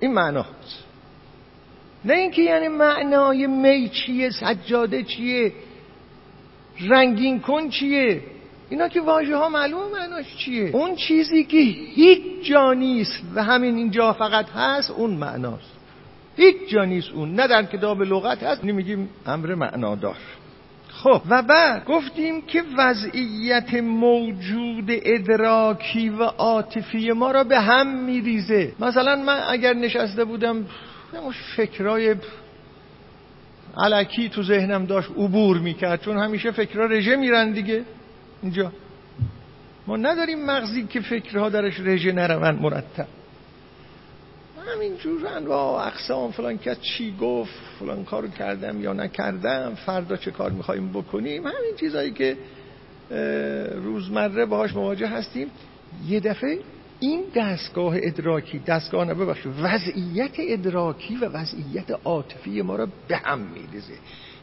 [0.00, 0.84] این معناست.
[2.04, 5.52] نه اینکه یعنی معنای می چیه سجاده چیه
[6.80, 8.22] رنگین کن چیه.
[8.70, 10.70] اینا که واژه ها معلوم معناش چیه.
[10.72, 15.76] اون چیزی که هیچ جا نیست و همین اینجا فقط هست اون معناست.
[16.36, 17.34] هیچ جا نیست اون.
[17.34, 20.16] نه در کتاب لغت هست نمیگیم امر معنادار.
[20.90, 28.72] خب و بعد گفتیم که وضعیت موجود ادراکی و عاطفی ما را به هم میریزه.
[28.80, 30.66] مثلا من اگر نشسته بودم
[31.56, 32.14] فکرای
[33.76, 37.82] علکی تو ذهنم داشت عبور می‌کرد چون همیشه فکرها رژه میرن دیگه.
[38.42, 38.72] اینجا.
[39.86, 43.06] ما نداریم مغزی که فکرها درش رژه نروند مرتب.
[44.66, 50.50] همینجور انواع اقسام فلان کس چی گفت فلان کارو کردم یا نکردم فردا چه کار
[50.50, 52.36] می‌خوایم بکنیم؟ همین چیزایی که
[53.74, 55.50] روزمره باهاش مواجه هستیم.
[56.08, 56.58] یه دفعه
[57.00, 63.38] این دستگاه ادراکی دستگاه نه ببخشید وضعیت ادراکی و وضعیت عاطفی ما را به هم
[63.38, 63.94] میریزه.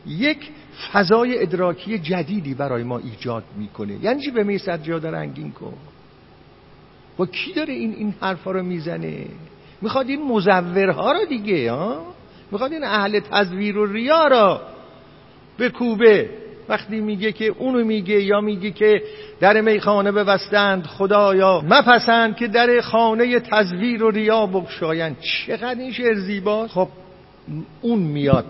[0.08, 0.50] یک
[0.94, 4.04] فضای ادراکی جدیدی برای ما ایجاد می‌کنه.
[4.04, 5.74] یعنی چی؟ به می سجاده رنگین کن.
[7.18, 9.26] با کی داره این این حرفا رو می‌زنه؟
[9.84, 12.06] می‌خواد این مزورها رو دیگه ها
[12.52, 14.62] می‌خواد این اهل تزویر و ریا را
[15.58, 16.30] به کوبه
[16.70, 19.04] وقتی میگه که اونو میگه یا میگه که
[19.40, 25.18] در میخانه ببستند خدایا مپسند که در خانه تزویر و ریا بگشایند.
[25.20, 26.74] چقدر این شعر زیباست.
[26.74, 26.88] خب
[27.82, 28.46] اون میاد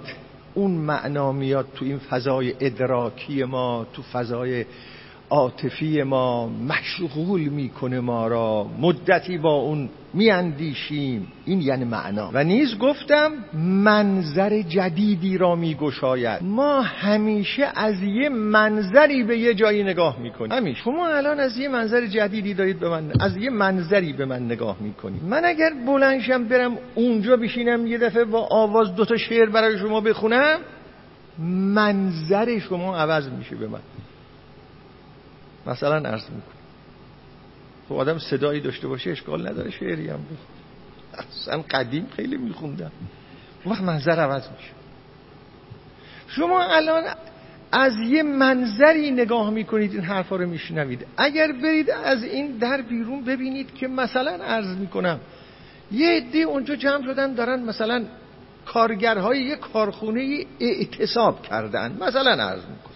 [0.54, 4.66] اون معنا میاد تو این فضای ادراکی ما تو فضای
[5.30, 6.50] عاطفی ما.
[6.50, 8.68] مشغول می‌کنه ما را.
[8.80, 11.28] مدتی با اون میاندیشیم.
[11.46, 12.30] این یعنی معنا.
[12.34, 13.32] و نیز گفتم
[13.84, 16.44] منظر جدیدی را میگشاید.
[16.44, 20.52] ما همیشه از یه منظری به یه جایی نگاه می‌کنیم.
[20.52, 24.46] همیشه شما الان از یه منظر جدیدی دارید به من از یه منظری به من
[24.46, 25.24] نگاه می‌کنید.
[25.24, 30.60] من اگر بلنشم برم اونجا بشینم یه دفعه با آواز دوتا شعر برای شما بخونم
[31.74, 33.80] منظر شما عوض میشه به من.
[35.68, 36.63] مثلا عرض می‌کنم.
[37.90, 40.20] خب آدم صدایی داشته باشه اشکال نداره شعری هم
[41.14, 42.92] اصلا قدیم خیلی میخوندم.
[43.66, 44.72] وقت منظر عوض میشه
[46.28, 47.04] شما الان
[47.72, 51.06] از یه منظری نگاه می‌کنید این حرفا رو میشنوید.
[51.18, 55.20] اگر برید از این در بیرون ببینید که مثلا عرض می‌کنم
[55.92, 58.06] یه عده اونجا جمع شدن دارن مثلا
[58.66, 61.98] کارگرهای یه کارخونه اعتصاب کردن.
[62.02, 62.94] مثلا عرض می‌کنم.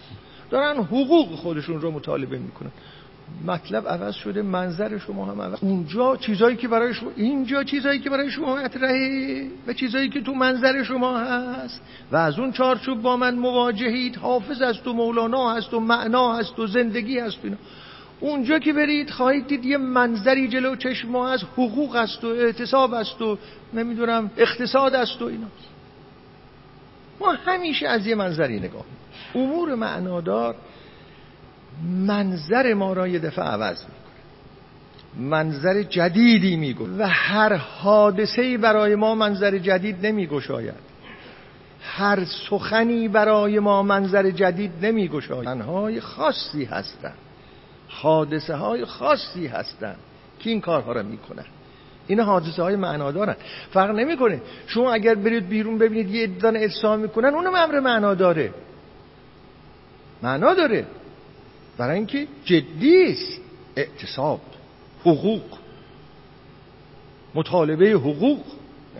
[0.50, 2.70] دارن حقوق خودشون رو مطالبه می‌کنن.
[3.46, 8.10] مطلب عوض شده منظر شما هم عوض اونجا چیزایی که برای شما اینجا چیزایی که
[8.10, 11.80] برای شما مطرحه و چیزایی که تو منظر شما هست.
[12.12, 14.16] و از اون چارچوب با من مواجهید.
[14.16, 17.56] حافظ است و مولانا هست و معنا هست و زندگی هست اینا.
[18.20, 22.94] اونجا که برید خواهید دید یه منظری جلو چشم ما از حقوق است و اعتصاب
[22.94, 23.38] است و
[23.74, 25.46] نمی‌دونم اقتصاد است و اینا.
[27.20, 28.84] ما همیشه از یه منظری نگاه
[29.34, 30.54] امور معنادار
[31.82, 33.98] منظر ما را یه دفعه عوض می‌کنه.
[35.28, 40.88] منظر جدیدی میگو و هر حادثه برای ما منظر جدید نمیگشاید.
[41.82, 45.44] هر سخنی برای ما منظر جدید نمیگشاید.
[45.44, 47.18] تنهای خاصی هستند.
[47.88, 49.96] حادثه های خاصی هستند
[50.40, 51.44] که این کارها را می‌کنن
[52.06, 53.36] این حادثه های معنادارن
[53.72, 54.40] فرق نمی‌کنه.
[54.66, 58.50] شما اگر برید بیرون ببینید یه ادان اجسا می‌کنن اونم امر معنا داره
[60.22, 60.86] معنا داره
[61.78, 63.40] برای اینکه جدی است.
[63.76, 64.40] اعتصاب
[65.00, 65.42] حقوق
[67.34, 68.44] مطالبه حقوق.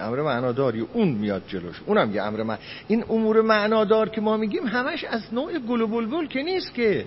[0.00, 1.80] امر معناداری اون میاد جلوش.
[1.86, 2.58] اونم یه امر من
[2.88, 7.06] این امور معنادار که ما میگیم همش از نوع گل و بلبل که نیست که.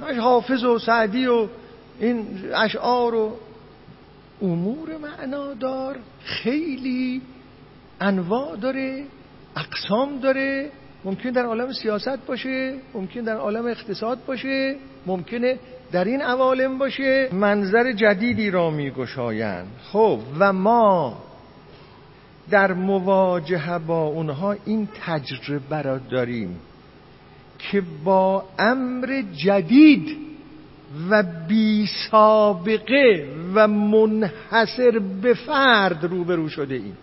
[0.00, 1.48] همش حافظ و سعدی و
[2.00, 3.36] این اشعار و
[4.42, 7.22] امور معنادار خیلی
[8.00, 9.04] انواع داره
[9.56, 10.70] اقسام داره.
[11.04, 14.76] ممکن در عالم سیاست باشه ممکن در عالم اقتصاد باشه
[15.06, 15.58] ممکنه
[15.92, 17.28] در این عوالم باشه.
[17.32, 19.66] منظر جدیدی را میگشایند.
[19.92, 21.18] خب و ما
[22.50, 26.60] در مواجهه با اونها این تجربه را داریم
[27.58, 30.16] که با امر جدید
[31.10, 36.96] و بی سابقه و منحصر به فرد روبرو شده ایم.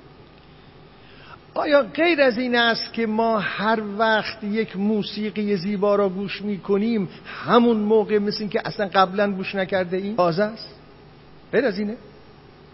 [1.54, 6.58] آیا غیر از این است که ما هر وقت یک موسیقی زیبا را گوش می
[6.60, 10.76] کنیم همون موقع مثل که اصلا قبلا گوش نکرده ایم؟ تازه است.
[11.52, 11.98] غیر از اینه.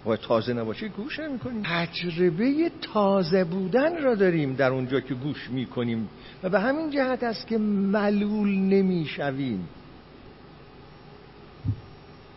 [0.05, 5.49] و تازه نباشه گوش نمی کنیم تجربه تازه بودن را داریم در اونجا که گوش
[5.49, 6.09] می کنیم
[6.43, 9.67] و به همین جهت است که ملول نمی شویم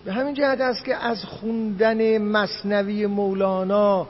[0.05, 4.07] به همین جهت است که از خوندن مصنوی مولانا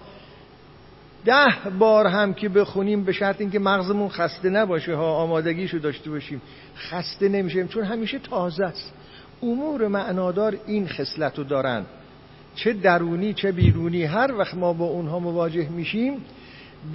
[1.25, 6.43] ده بار هم که بخونیم به شرط اینکه مغزمون خسته نباشه ها آمادگیشو داشته باشیم.
[6.77, 8.93] خسته نمیشیم چون همیشه تازه است.
[9.43, 11.85] امور معنادار این خصلت رو دارن.
[12.55, 16.17] چه درونی چه بیرونی هر وقت ما با اونها مواجه میشیم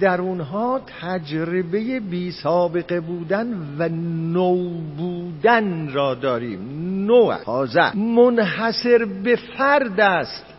[0.00, 3.88] در اونها تجربه بی سابقه بودن و
[4.32, 6.60] نو بودن را داریم.
[7.06, 10.55] نوع تازه منحصر به فرد است.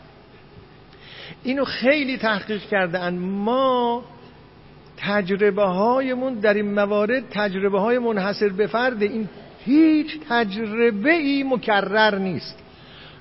[1.44, 3.18] اینو خیلی تحقیق کردن.
[3.18, 4.04] ما
[4.98, 9.30] تجربه هایمون در این موارد تجربه های منحصر به فرد این
[9.66, 12.68] هیچ تجربه ای مکرر نیست.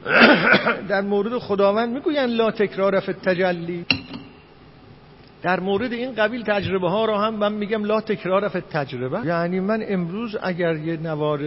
[0.88, 3.86] در مورد خداوند می‌گوین لا تکرار فی تجلی
[5.42, 9.60] در مورد این قبیل تجربه ها را هم من میگم لا تکرار فی تجربه یعنی
[9.60, 11.38] من امروز اگر یه نوار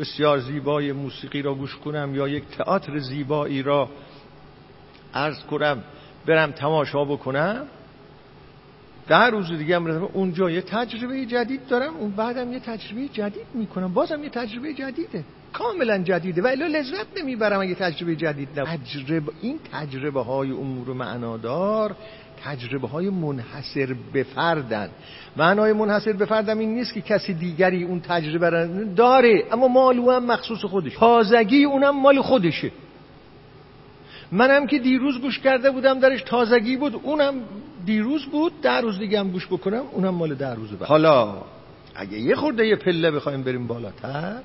[0.00, 3.88] بسیار زیبای موسیقی را گوش کنم یا یک تئاتر زیبایی را
[5.14, 5.82] عرض کنم
[6.28, 7.66] برم تماشا بکنم.
[9.08, 13.94] در روز دیگه هم اونجا یه تجربه جدید دارم اون بعدم یه تجربه جدید می‌کنم.
[13.94, 15.24] بازم یه تجربه جدیده.
[15.52, 16.42] کاملا جدیده.
[16.42, 18.68] ولی لذت نمی‌برم اگه تجربه جدید نبود.
[18.68, 21.96] تجربه این تجربه های امور معنادار
[22.44, 24.88] تجربه های منحصر به فردن.
[25.36, 30.10] معنای منحصر به فردم این نیست که کسی دیگری اون تجربه را داره اما مالو
[30.10, 32.70] هم مخصوص خودش تازگی اونم مال خودشه.
[34.32, 37.00] منم که دیروز گوش کرده بودم درش تازگی بود.
[37.02, 37.34] اونم
[37.86, 38.60] دیروز بود.
[38.60, 39.82] در روز دیگه هم گوش بکنم.
[39.92, 40.88] اونم مال در روز بعد.
[40.88, 41.34] حالا
[41.94, 44.42] اگه یه خورده یه پله بخوایم بریم بالاتر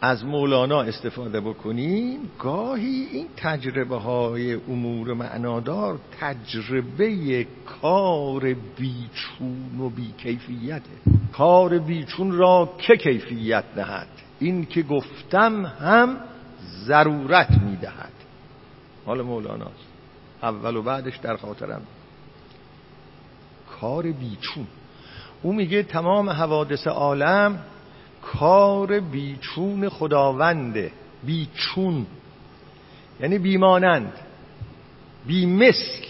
[0.00, 2.18] از مولانا استفاده بکنیم.
[2.38, 7.46] گاهی این تجربه های امور معنادار تجربه
[7.82, 10.80] کار بیچون و بیکیفیته.
[11.32, 14.08] کار بیچون را که کیفیت نهد
[14.38, 16.16] این که گفتم هم
[16.86, 18.12] ضرورت می‌دهد.
[19.06, 19.86] حال مولاناست.
[20.42, 21.82] اول و بعدش در خاطرم.
[23.80, 24.66] کار بیچون.
[25.42, 27.58] او میگه تمام حوادث عالم
[28.22, 30.92] کار بیچون خداونده.
[31.24, 32.06] بیچون.
[33.20, 34.12] یعنی بیمانند.
[35.26, 36.06] بیمثل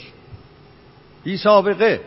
[1.25, 2.01] بی سابقه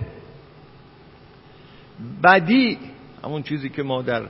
[2.23, 2.77] بدی.
[3.23, 4.23] همون چیزی که ما در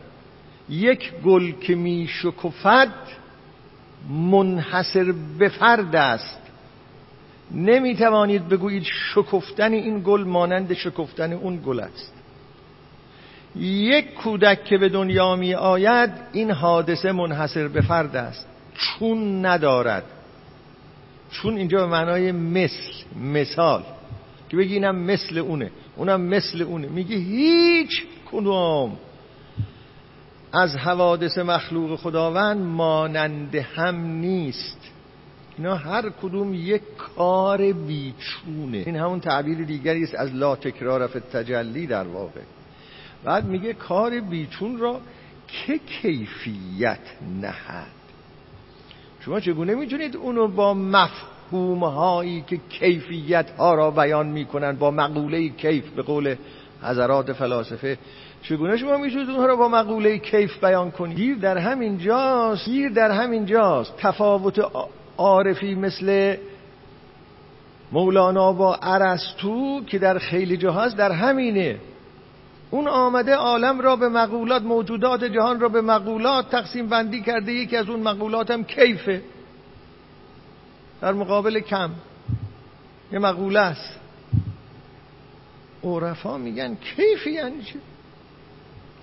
[0.70, 3.19] یک گل که می شکفد
[4.10, 6.40] منحصر به فرد است.
[7.52, 12.14] نمی توانید بگویید شکفتن این گل مانند شکفتن اون گل است.
[13.56, 18.48] یک کودک که به دنیا می آید این حادثه منحصر به فرد است.
[18.74, 20.04] چون ندارد.
[21.32, 22.94] چون اینجا به معنای مثل
[23.24, 23.84] مثال.
[24.50, 25.72] که بگی اینم مثل اونه.
[25.96, 26.88] اونم مثل اونه.
[26.88, 28.98] میگه هیچ کدوم.
[30.54, 34.92] از حوادث مخلوق خداوند مانند هم نیست.
[35.58, 38.78] اینا هر کدوم یک کار بیچونه.
[38.86, 42.42] این همون تعبیر دیگری است از لا تکرار فی تجلی در واقع.
[43.24, 45.02] بعد میگه کار بیچون را
[45.48, 47.00] که کیفیت
[47.42, 47.88] نهد.
[49.20, 55.50] شما چگونه می‌تونید اونو با مفهوم هایی که کیفیت ها را بیان می‌کنن با مقوله
[55.50, 56.36] کیف به قول
[56.82, 57.98] حضرات فلاسفه
[58.42, 62.90] چگونه شما می‌تونید اونها را با مقوله کیف بیان کنید؟ گیر در همین جاست گیر
[62.90, 63.94] در همین جاست.
[63.98, 64.72] تفاوت
[65.18, 66.38] عارفی مثل
[67.92, 71.78] مولانا با ارسطو که در خیلی جاهاست در همینه.
[72.72, 77.54] اون آمده عالم را به مقولات موجودات جهان را به مقولات تقسیم بندی کرده.
[77.54, 79.22] یکی از اون مقولات هم کیفه.
[81.02, 81.92] در مقابل کم.
[83.12, 84.00] یه مقوله است.
[85.84, 87.80] عرفا میگن کیفی یعنی چی؟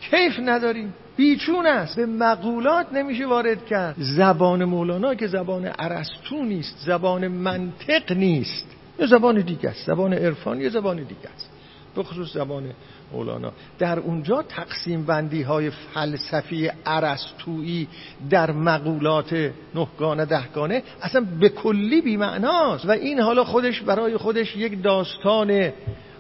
[0.01, 0.95] کیف نداریم.
[1.17, 1.97] بیچون است.
[1.97, 3.95] به مقولات نمیشه وارد کرد.
[3.99, 8.67] زبان مولانا که زبان عرستو نیست زبان منطق نیست.
[8.99, 9.87] یه زبان دیگه است.
[9.87, 11.51] زبان عرفان یه زبان دیگه است.
[11.95, 12.65] به خصوص زبان
[13.13, 13.53] مولانا.
[13.79, 17.89] در اونجا تقسیم بندی های فلسفی عرستویی
[18.31, 22.87] در مقولات نهگانه دهگانه اصلا به کلی بیمعناست.
[22.87, 25.73] و این حالا خودش برای خودش یک داستان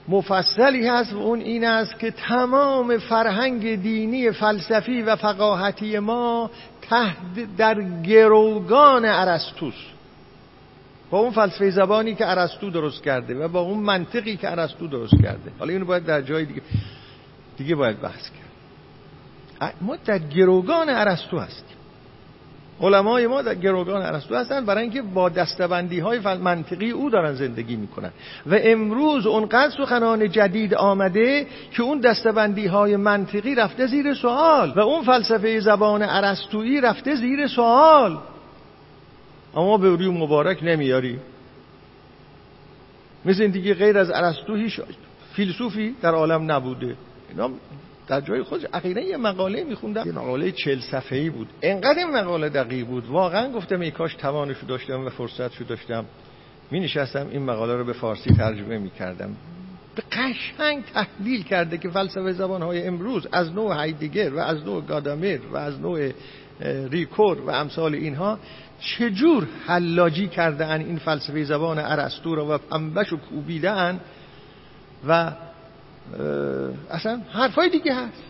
[0.08, 6.50] مفصلی هست و اون این است که تمام فرهنگ دینی فلسفی و فقاهتی ما
[6.82, 9.74] تحت در گروگان ارسطوس.
[11.10, 15.22] با اون فلسفه زبانی که ارسطو درست کرده و با اون منطقی که ارسطو درست
[15.22, 15.52] کرده.
[15.58, 16.62] حالا اینو باید در جای دیگه
[17.56, 19.74] دیگه باید بحث کرد.
[19.80, 21.75] ما در گروگان ارسطو هستیم.
[22.80, 27.76] علمای ما در گروگان ارسطو هستن برای اینکه با دستبندی های منطقی او دارن زندگی
[27.76, 28.10] می‌کنن.
[28.46, 34.80] و امروز اونقدر سخنان جدید آمده که اون دستبندی های منطقی رفته زیر سوال و
[34.80, 38.18] اون فلسفه زبان ارسطویی رفته زیر سوال.
[39.56, 41.18] اما به روی مبارک نمیاری.
[43.24, 44.80] مثل این دیگه غیر از ارسطو هیچ
[45.32, 46.96] فیلسوفی در عالم نبوده.
[47.30, 47.50] اینا
[48.08, 50.06] در جای خود اخیرا یه مقاله میخوندم.
[50.06, 51.48] یه مقاله چل صفحه‌ای بود.
[51.62, 53.06] انقدر این مقاله دقیق بود.
[53.06, 56.04] واقعا گفتم ای کاش توانشو داشتم و فرصتشو داشتم.
[56.70, 59.36] می نشستم این مقاله رو به فارسی ترجمه می کردم
[59.94, 64.84] به قشنگ تحلیل کرده که فلسفه زبان های امروز از نوع هایدگر و از نوع
[64.84, 66.10] گادامر و از نوع
[66.90, 68.38] ریکور و امثال اینها
[68.80, 73.70] چجور حلاجی کرده ان این فلسفه زبان ارسطو را و پنبش و کوبیده
[75.08, 75.32] و
[76.90, 78.22] اصلا حرفای دیگه هست.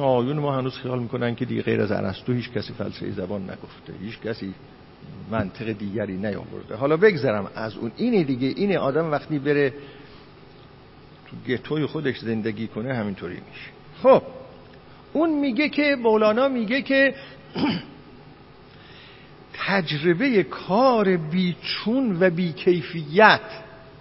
[0.00, 3.92] آیون ما هنوز خیال می‌کنن که دیگه غیر از ارسطو هیچ کسی فلسفه زبان نگفته.
[4.02, 4.54] هیچ کسی
[5.30, 6.76] منطق دیگری نیاورده.
[6.76, 7.92] حالا بگذرم از اون.
[7.96, 9.74] اینه دیگه اینه آدم وقتی بره
[11.26, 13.70] تو گتوی خودش زندگی کنه همینطوری میشه.
[14.02, 14.22] خب
[15.12, 17.14] اون میگه که مولانا میگه که
[19.66, 23.40] تجربه کار بیچون و بیکیفیت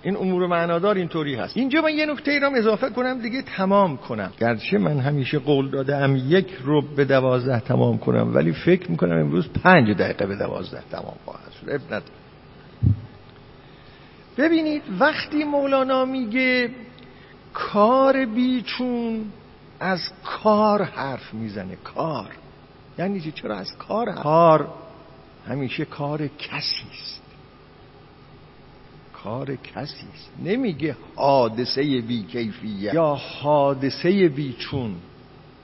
[0.06, 1.58] این امور معنادار اینطوری هست.
[1.58, 4.32] اینجا من یه نکته ای را اضافه کنم دیگه تمام کنم.
[4.40, 9.50] گرچه من همیشه قول دادم یک رو به دوازده تمام کنم ولی فکر می‌کنم امروز
[9.64, 12.02] پنج دقیقه به دوازده تمام خواهد شد.
[14.38, 16.70] ببینید وقتی مولانا میگه
[17.54, 19.26] کار بیچون
[19.80, 21.76] از کار حرف می‌زنه.
[21.84, 22.28] کار.
[23.00, 24.68] یعنی چرا از کار کار
[25.48, 27.25] همیشه کار کسی است.
[29.26, 30.32] کار کسی است.
[30.44, 32.94] نمیگه حادثه بیکیفیت.
[32.94, 34.96] یا حادثه بیچون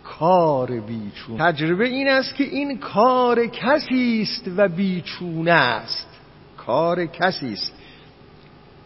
[0.04, 1.38] کار بیچون.
[1.38, 6.08] تجربه این است که این کار کسی است و بیچون است.
[6.58, 7.74] کار کسی است.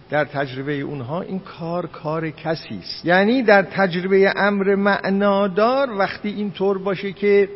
[0.10, 3.06] در تجربه اونها این کار کار کسی است.
[3.06, 7.50] یعنی در تجربه امر معنادار وقتی این طور باشه که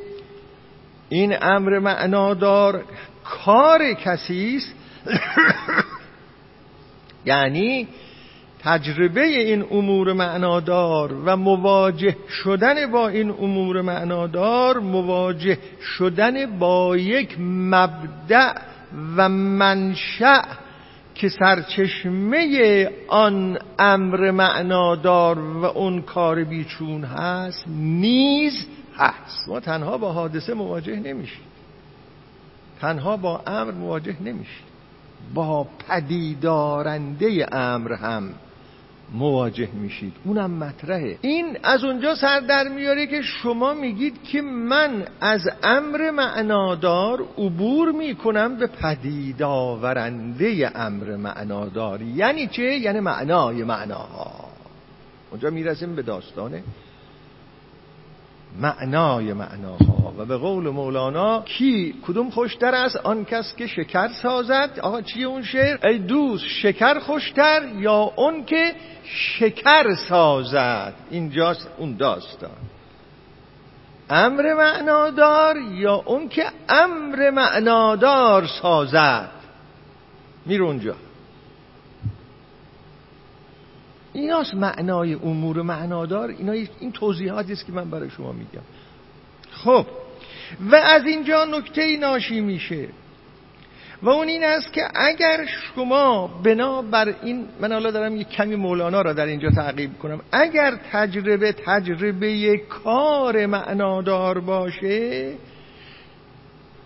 [1.09, 2.83] این امر معنادار
[3.23, 4.73] کار کسی است
[7.25, 7.87] یعنی
[8.63, 17.35] تجربه این امور معنادار و مواجه شدن با این امور معنادار مواجه شدن با یک
[17.39, 18.53] مبدع
[19.17, 20.41] و منشأ
[21.15, 28.67] که سرچشمه آن امر معنادار و اون کار بیچون هست نیز
[28.97, 29.47] هست.
[29.47, 31.41] ما تنها با حادثه مواجه نمیشیم.
[32.81, 34.65] تنها با امر مواجه نمیشیم.
[35.33, 38.33] با پدیدارنده امر هم
[39.13, 40.13] مواجه میشید.
[40.23, 41.17] اونم مطرحه.
[41.21, 47.91] این از اونجا سر در میاره که شما میگید که من از امر معنادار عبور
[47.91, 52.01] می‌کنم به پدید آورنده امر معنادار.
[52.01, 54.31] یعنی چه؟ یعنی معنای معناها.
[55.31, 56.61] اونجا می‌رسیم به داستان
[58.59, 60.13] معنای معناها.
[60.17, 64.79] و به قول مولانا کی کدوم خوشتر است؟ آن کس که شکر سازد.
[64.81, 68.73] آقا چیه اون شعر؟ ای دوست شکر خوشتر یا اون که
[69.03, 72.49] شکر سازد؟ اینجاست اون داستان.
[74.09, 79.29] امر معنادار یا اون که امر معنادار سازد؟
[80.45, 80.95] میره اونجا.
[84.13, 86.29] ایناست معنای امور معنادار.
[86.29, 88.61] اینا این توضیحاتی است که من برای شما میگم.
[89.51, 89.85] خب
[90.71, 92.87] و از اینجا نکته ناشی میشه.
[94.01, 98.55] و اون این است که اگر شما بنا بر این من حالا دارم یک کمی
[98.55, 100.21] مولانا را در اینجا تعقیب کنم.
[100.31, 105.33] اگر تجربه تجربه کار معنادار باشه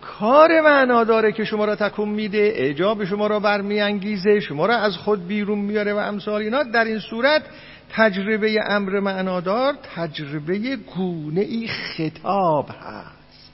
[0.04, 4.98] کار معنا داره که شما را تکون میده اعجاب شما را برمیانگیزه شما را از
[4.98, 6.64] خود بیرون میاره و امثال اینا.
[6.64, 7.44] در این صورت
[7.90, 13.52] تجربه امر معنادار تجربه گونه ای خطاب هست.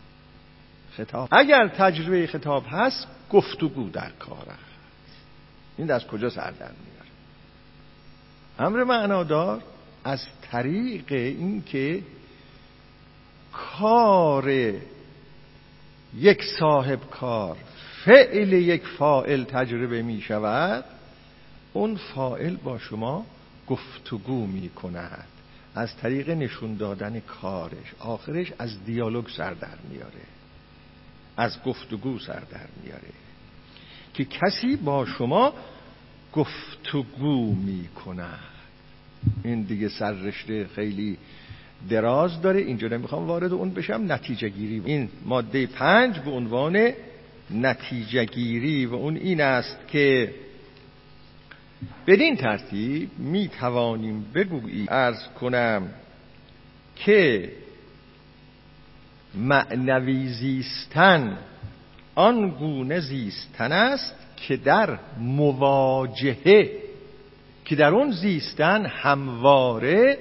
[0.97, 1.29] خطاب.
[1.31, 4.59] اگر تجربه خطاب هست گفتگو در کار هست
[5.77, 7.09] این از کجا سر در میاره؟
[8.59, 9.61] امر معنادار
[10.03, 12.01] از طریق اینکه
[13.51, 14.73] کار
[16.17, 17.57] یک صاحب کار
[18.05, 20.85] فعل یک فائل تجربه می شود
[21.73, 23.25] اون فائل با شما
[23.67, 25.27] گفتگو می کند.
[25.75, 30.25] از طریق نشون دادن کارش آخرش از دیالوگ سر در میاره.
[31.37, 33.09] از گفتگو سر در میاره.
[34.13, 35.53] که کسی با شما
[36.33, 38.39] گفتگو می کند.
[39.43, 41.17] این دیگه سررشته خیلی
[41.89, 42.59] دراز داره.
[42.59, 44.05] اینجا نمی‌خوام وارد اون بشم.
[44.07, 46.91] نتیجه گیری این ماده پنج به عنوان
[47.51, 50.33] نتیجه گیری و اون این است که
[52.07, 55.89] بدین ترتیب می توانیم بگویی ارز کنم
[56.95, 57.51] که
[59.35, 61.37] معنوی زیستن
[62.15, 66.71] آن گونه زیستن است که در مواجهه
[67.65, 70.17] که در اون زیستن همواره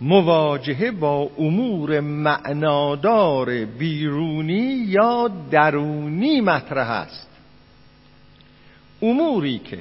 [0.00, 7.28] مواجهه با امور معنادار بیرونی یا درونی مطرح است.
[9.02, 9.78] اموری که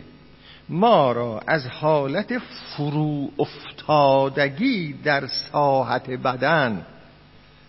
[0.70, 6.86] ما را از حالت فرو افتادگی در ساحت بدن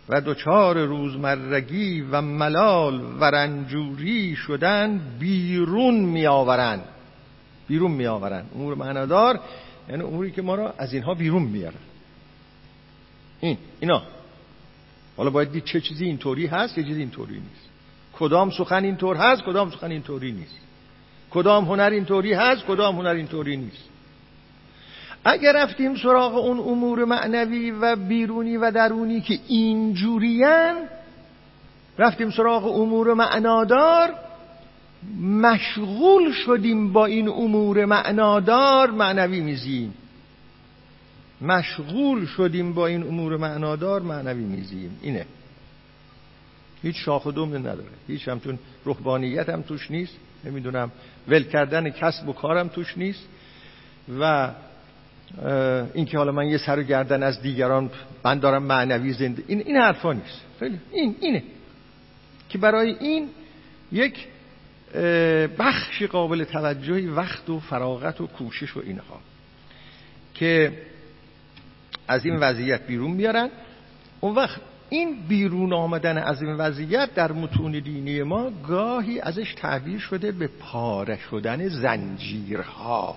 [0.08, 6.84] و دچار روزمرگی و ملال و رنجوری شدن بیرون میآورند.
[7.68, 8.50] بیرون میآورند.
[8.54, 9.40] امور معنادار
[9.88, 11.87] یعنی اموری که ما را از اینها بیرون میارن
[13.40, 14.02] این اینا.
[15.16, 17.68] حالا باید دید چه چیزی اینطوری هست چه چیزی اینطوری نیست.
[18.12, 20.58] کدام سخن اینطور هست کدام سخن اینطوری نیست.
[21.30, 23.88] کدام هنر اینطوری هست کدام هنر اینطوری نیست.
[25.24, 30.74] اگر رفتیم سراغ اون امور معنوی و بیرونی و درونی که اینجورین
[31.98, 34.14] رفتیم سراغ امور معنادار
[35.20, 39.94] مشغول شدیم با این امور معنادار معنوی میزیم.
[41.40, 44.98] مشغول شدیم با این امور معنادار معنوی میزیم.
[45.02, 45.26] اینه.
[46.82, 47.84] هیچ شاخ و دوم نداره.
[48.08, 50.16] هیچ همچون روحانیت هم توش نیست.
[50.44, 50.92] نمی‌دونم.
[51.28, 53.28] ول کردن کسب و کارم توش نیست.
[54.20, 54.50] و
[55.94, 57.90] اینکه حالا من یه سر و گردن از دیگران
[58.24, 60.40] من دارم معنوی زنده این این حرفا نیست.
[60.92, 61.42] این اینه.
[62.48, 63.28] که برای این
[63.92, 64.26] یک
[65.58, 69.20] بخش قابل توجهی وقت و فراغت و کوشش و اینها.
[70.34, 70.72] که
[72.08, 73.50] از این وضعیت بیرون میارن.
[74.20, 74.60] اون وقت
[74.90, 80.46] این بیرون آمدن از این وضعیت در متون دینی ما گاهی ازش تعبیر شده به
[80.46, 83.16] پاره شدن زنجیرها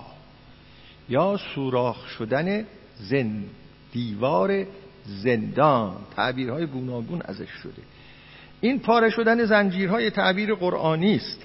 [1.08, 2.64] یا سوراخ شدن
[2.96, 3.44] زن
[3.92, 4.66] دیوار
[5.06, 5.96] زندان.
[6.16, 7.82] تعبیرهای گوناگون ازش شده.
[8.60, 11.42] این پاره شدن زنجیرهای تعبیر قرآنی است.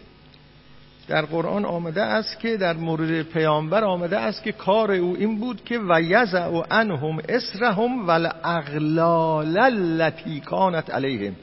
[1.07, 5.63] در قرآن آمده است که در مورد پیامبر آمده است که کار او این بود
[5.65, 11.35] که و یزع انهم اسرهم والاغلال التي کانت علیهم.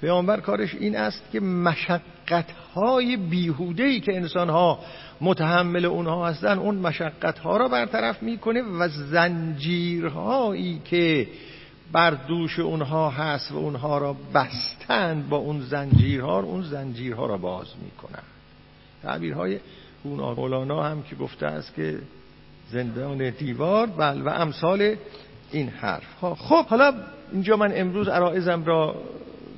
[0.00, 4.78] پیامبر کارش این است که مشقت های بیهوده ای که انسان ها
[5.20, 11.28] متحمل اونها هستن اون مشقت ها را برطرف می‌کنه و زنجیرهایی که
[11.92, 17.66] بر دوش اونها هست و اونها را بستند با اون زنجیرها اون زنجیرها را باز
[17.84, 18.22] می‌کنن.
[19.02, 19.58] تعبیرهای
[20.04, 21.98] مولانا هم که گفته است که
[22.72, 24.96] زندان دیوار بل و امثال
[25.52, 26.14] این حرف.
[26.20, 26.94] ها خب حالا
[27.32, 28.96] اینجا من امروز عرائزم را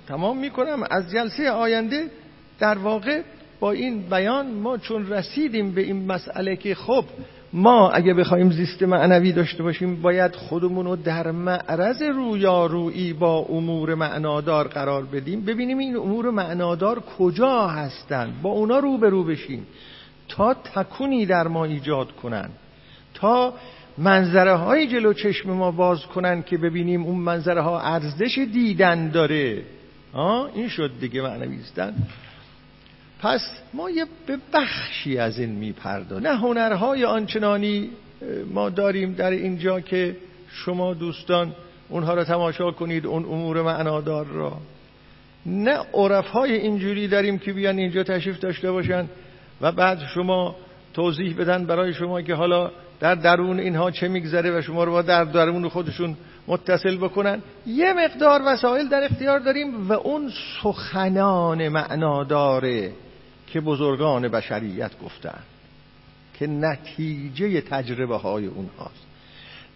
[0.09, 0.83] تمام می‌کنم.
[0.91, 2.11] از جلسه آینده
[2.59, 3.23] در واقع
[3.61, 7.05] با این بیان ما چون رسیدیم به این مسئله که خب
[7.53, 13.95] ما اگه بخوایم زیست معنوی داشته باشیم باید خودمون رو در معرض رویارویی با امور
[13.95, 15.45] معنادار قرار بدیم.
[15.45, 19.67] ببینیم این امور معنادار کجا هستند با اونا روبرو بشیم.
[20.29, 22.49] تا تکونی در ما ایجاد کنن.
[23.15, 23.55] تا
[23.99, 29.63] منظره های جلو چشم ما باز کنن که ببینیم اون منظره ها ارزش دیدن داره.
[30.13, 31.95] آه این شد دیگه معنویستن
[33.23, 33.41] پس
[33.75, 36.29] ما یه به بخشی از این می‌پردازیم.
[36.29, 37.91] نه هنرهای آنچنانی
[38.55, 40.17] ما داریم در اینجا که
[40.49, 41.53] شما دوستان
[41.89, 44.57] اونها را تماشا کنید اون امور معنادار را.
[45.47, 49.07] نه عرفهای اینجوری داریم که بیان اینجا تشریف داشته باشن
[49.61, 50.57] و بعد شما
[50.95, 52.71] توضیح بدن برای شما که حالا
[53.01, 56.17] در درون اینها چه میگذره و شما رو با در درون خودشون
[56.47, 57.43] متصل بکنن.
[57.67, 60.31] یه مقدار وسایل در اختیار داریم و اون
[60.63, 62.93] سخنان معناداره
[63.53, 65.39] که بزرگان بشریت گفتن
[66.35, 69.07] که نتیجه تجربه های اونهاست.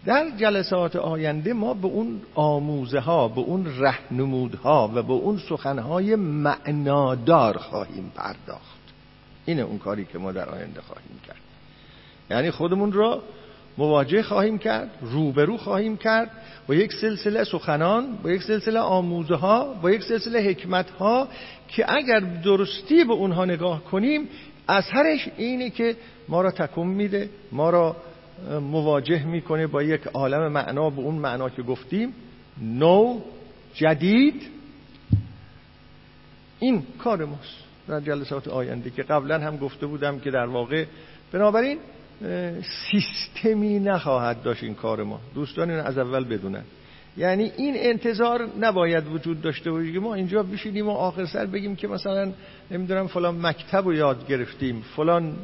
[0.05, 6.17] در جلسات آینده ما به اون آموزه ها به اون رهنمودها و به اون سخنهای
[6.17, 8.81] معنادار خواهیم پرداخت.
[9.47, 11.37] اینه اون کاری که ما در آینده خواهیم کرد.
[12.31, 13.23] یعنی خودمون را
[13.79, 16.31] مواجه خواهیم کرد روبرو خواهیم کرد
[16.67, 21.29] با یک سلسله سخنان با یک سلسله آموزه ها با یک سلسله حکمت ها
[21.69, 24.29] که اگر درستی به اونها نگاه کنیم
[24.69, 25.97] اثرش اینه که
[26.29, 27.97] ما را تکون میده ما را
[28.61, 32.15] مواجه می‌کنه با یک عالم معنا به اون معنا که گفتیم.
[32.63, 33.21] نو
[33.75, 34.43] جدید.
[36.59, 40.85] این کار ماست در جلسات آینده که قبلا هم گفته بودم که در واقع
[41.33, 41.79] بنابراین
[42.91, 45.21] سیستمی نخواهد داشت این کار ما.
[45.35, 46.63] دوستان این از اول بدونن.
[47.17, 51.77] یعنی این انتظار نباید وجود داشته باشه که ما اینجا بشینیم و آخر سر بگیم
[51.77, 52.33] که مثلا
[52.71, 55.37] نمی‌دونم فلان مکتب رو یاد گرفتیم فلان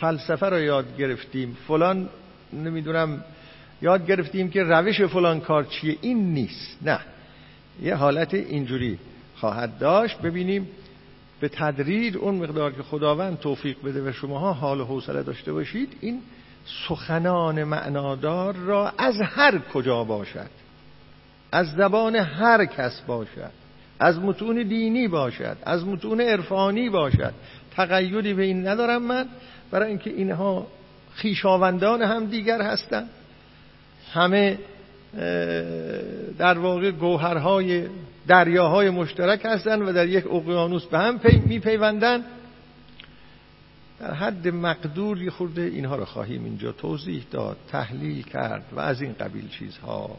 [0.00, 2.08] فلسفه رو یاد گرفتیم فلان
[2.52, 3.24] نمی‌دونم
[3.82, 5.96] یاد گرفتیم که روش فلان کار چیه.
[6.00, 6.78] این نیست.
[6.82, 6.98] نه.
[7.82, 8.98] یه حالت اینجوری
[9.36, 10.18] خواهد داشت.
[10.18, 10.68] ببینیم
[11.42, 15.96] به تدریج اون مقدار که خداوند توفیق بده و شماها حال و حوصله داشته باشید
[16.00, 16.20] این
[16.88, 20.50] سخنان معنادار را از هر کجا باشد.
[21.52, 23.50] از زبان هر کس باشد.
[24.00, 25.56] از متون دینی باشد.
[25.62, 27.34] از متون عرفانی باشد.
[27.70, 29.28] تقیدی به این ندارم من.
[29.70, 30.66] برای اینکه اینها
[31.14, 33.10] خیشاوندان هم دیگر هستند.
[34.12, 34.58] همه
[36.38, 37.88] در واقع گوهرهای
[38.26, 42.24] دریاهای مشترک هستند و در یک اقیانوس به هم پی میپیوندن.
[44.00, 49.12] در حد مقدور خورده اینها رو خواهیم اینجا توضیح داد تحلیل کرد و از این
[49.12, 50.18] قبیل چیزها.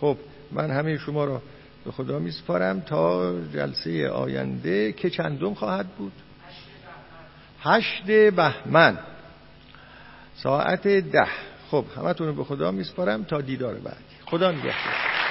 [0.00, 0.16] خب
[0.52, 1.42] من همه شما را
[1.84, 6.12] به خدا میسپارم تا جلسه آینده که چندم خواهد بود؟
[7.60, 8.98] هشت بهمن.
[10.36, 11.28] ساعت ده.
[11.70, 14.04] خب همتون رو به خدا میسپارم تا دیدار بعدی.
[14.26, 15.23] خدا نگهدار.